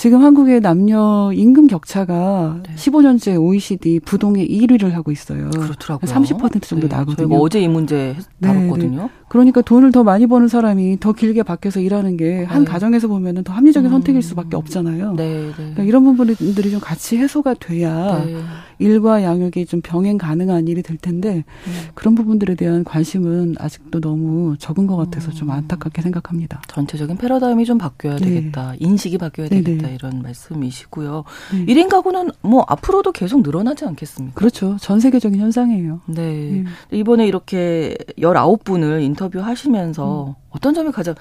[0.02, 2.74] 지금 한국의 남녀 임금 격차가 네.
[2.74, 5.52] 15년째 OECD 부동의 1위를 하고 있어요.
[5.52, 6.12] 그렇더라고요.
[6.12, 6.96] 30% 정도 네.
[6.96, 7.28] 나거든요.
[7.28, 8.98] 저희가 어제 이 문제 다뤘거든요.
[8.98, 9.10] 네, 네.
[9.30, 12.70] 그러니까 돈을 더 많이 버는 사람이 더 길게 밖에서 일하는 게한 네.
[12.70, 13.92] 가정에서 보면은 더 합리적인 음.
[13.92, 15.14] 선택일 수밖에 없잖아요.
[15.14, 15.52] 네, 네.
[15.56, 18.42] 그러니까 이런 부분들이 좀 같이 해소가 돼야 네.
[18.80, 21.72] 일과 양육이 좀 병행 가능한 일이 될 텐데 음.
[21.94, 25.34] 그런 부분들에 대한 관심은 아직도 너무 적은 것 같아서 음.
[25.34, 26.64] 좀 안타깝게 생각합니다.
[26.68, 28.26] 전체적인 패러다임이 좀 바뀌어야 네.
[28.26, 28.74] 되겠다.
[28.80, 29.91] 인식이 바뀌어야 되겠다.
[29.94, 31.24] 이런 말씀이시고요.
[31.54, 31.66] 네.
[31.74, 34.36] 1인 가구는 뭐 앞으로도 계속 늘어나지 않겠습니까?
[34.36, 34.78] 그렇죠.
[34.82, 36.02] 전 세계적인 현상이에요.
[36.08, 36.66] 네.
[36.92, 40.34] 이번에 이렇게 19분을 인터 인터뷰 하시면서 음.
[40.50, 41.16] 어떤 점이 가장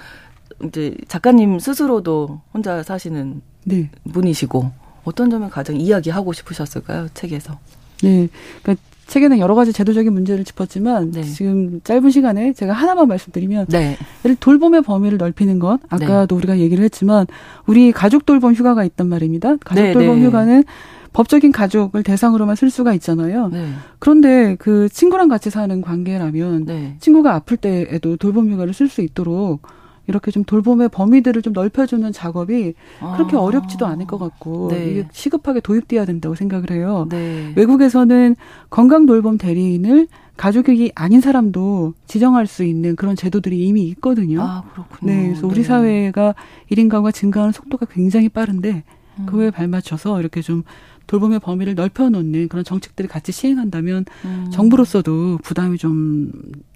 [0.64, 3.90] 이제 작가님 스스로도 혼자 사시는 네.
[4.12, 4.70] 분이시고
[5.04, 7.58] 어떤 점을 가장 이야기하고 싶으셨을까요 책에서?
[8.02, 8.28] 네,
[8.62, 11.22] 그러니까 책에는 여러 가지 제도적인 문제를 짚었지만 네.
[11.24, 13.96] 지금 짧은 시간에 제가 하나만 말씀드리면 네.
[14.24, 16.38] 예를 돌봄의 범위를 넓히는 것 아까도 네.
[16.38, 17.26] 우리가 얘기를 했지만
[17.66, 19.56] 우리 가족 돌봄 휴가가 있단 말입니다.
[19.64, 20.26] 가족 네, 돌봄 네.
[20.26, 20.64] 휴가는
[21.12, 23.48] 법적인 가족을 대상으로만 쓸 수가 있잖아요.
[23.48, 23.72] 네.
[23.98, 26.96] 그런데 그 친구랑 같이 사는 관계라면 네.
[27.00, 29.62] 친구가 아플 때에도 돌봄 휴가를 쓸 수 있도록
[30.10, 33.16] 이렇게 좀 돌봄의 범위들을 좀 넓혀주는 작업이 아.
[33.16, 34.90] 그렇게 어렵지도 않을 것 같고 네.
[34.90, 37.06] 이게 시급하게 도입돼야 된다고 생각을 해요.
[37.08, 37.52] 네.
[37.56, 38.36] 외국에서는
[38.68, 44.40] 건강 돌봄 대리인을 가족이 아닌 사람도 지정할 수 있는 그런 제도들이 이미 있거든요.
[44.40, 45.12] 아, 그렇군요.
[45.12, 45.62] 네, 그래서 우리 네.
[45.62, 46.34] 사회가
[46.70, 48.84] 1인 가구가 증가하는 속도가 굉장히 빠른데
[49.18, 49.26] 음.
[49.26, 50.62] 그거에 발맞춰서 이렇게 좀
[51.06, 54.48] 돌봄의 범위를 넓혀놓는 그런 정책들을 같이 시행한다면 음.
[54.50, 56.32] 정부로서도 부담이 좀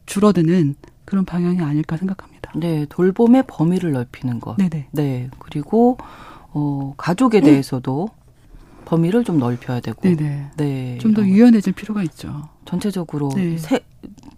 [0.07, 0.74] 줄어드는
[1.05, 2.52] 그런 방향이 아닐까 생각합니다.
[2.57, 4.57] 네, 돌봄의 범위를 넓히는 것.
[4.57, 4.88] 네네.
[4.92, 5.98] 네, 그리고
[6.52, 8.09] 어, 가족에 대해서도
[8.84, 10.00] 범위를 좀 넓혀야 되고.
[10.02, 10.50] 네네.
[10.57, 10.98] 네.
[10.98, 12.48] 좀 더 유연해질 필요가 있죠.
[12.64, 13.57] 전체적으로 네.
[13.59, 13.80] 세,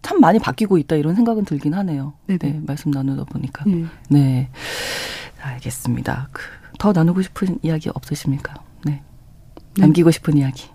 [0.03, 2.15] 참 많이 바뀌고 있다 이런 생각은 들긴 하네요.
[2.27, 2.39] 네네.
[2.41, 3.65] 네, 말씀 나누다 보니까.
[3.67, 3.85] 네.
[4.09, 4.49] 네.
[5.43, 6.29] 알겠습니다.
[6.33, 6.43] 그,
[6.79, 8.55] 더 나누고 싶은 이야기 없으십니까?
[8.85, 8.93] 네.
[8.93, 9.03] 네.
[9.81, 10.69] 남기고 싶은 이야기.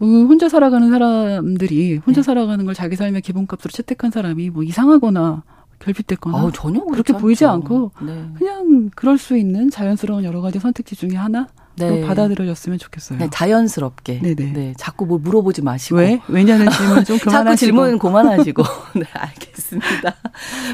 [0.00, 2.24] 어, 혼자 살아가는 사람들이 혼자 네.
[2.24, 5.42] 살아가는 걸 자기 삶의 기본값으로 채택한 사람이 뭐 이상하거나
[5.78, 8.28] 결핍됐거나 아, 전혀 그렇게 보이지 않고 네.
[8.38, 12.06] 그냥 그럴 수 있는 자연스러운 여러 가지 선택지 중에 하나 네.
[12.06, 13.18] 받아들여졌으면 좋겠어요.
[13.18, 14.20] 네, 자연스럽게.
[14.20, 14.52] 네네.
[14.52, 15.96] 네, 자꾸 뭘 물어보지 마시고.
[15.96, 16.20] 왜?
[16.28, 17.30] 왜냐는 질문 좀 그만하시고.
[17.44, 18.62] 자꾸 질문 그만하시고.
[18.96, 20.14] 네, 알겠습니다.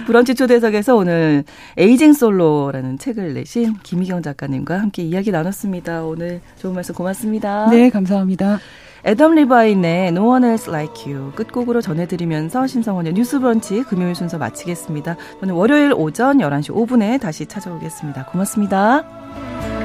[0.06, 1.44] 브런치 초대석에서 오늘
[1.76, 6.04] 에이징 솔로라는 책을 내신 김희경 작가님과 함께 이야기 나눴습니다.
[6.04, 7.68] 오늘 좋은 말씀 고맙습니다.
[7.70, 8.58] 네, 감사합니다.
[9.06, 15.16] 애덤 리바인의 No One Else Like You 끝곡으로 전해드리면서 신성원의 뉴스 브런치 금요일 순서 마치겠습니다.
[15.40, 18.26] 저는 월요일 오전 11시 5분에 다시 찾아오겠습니다.
[18.26, 19.79] 고맙습니다.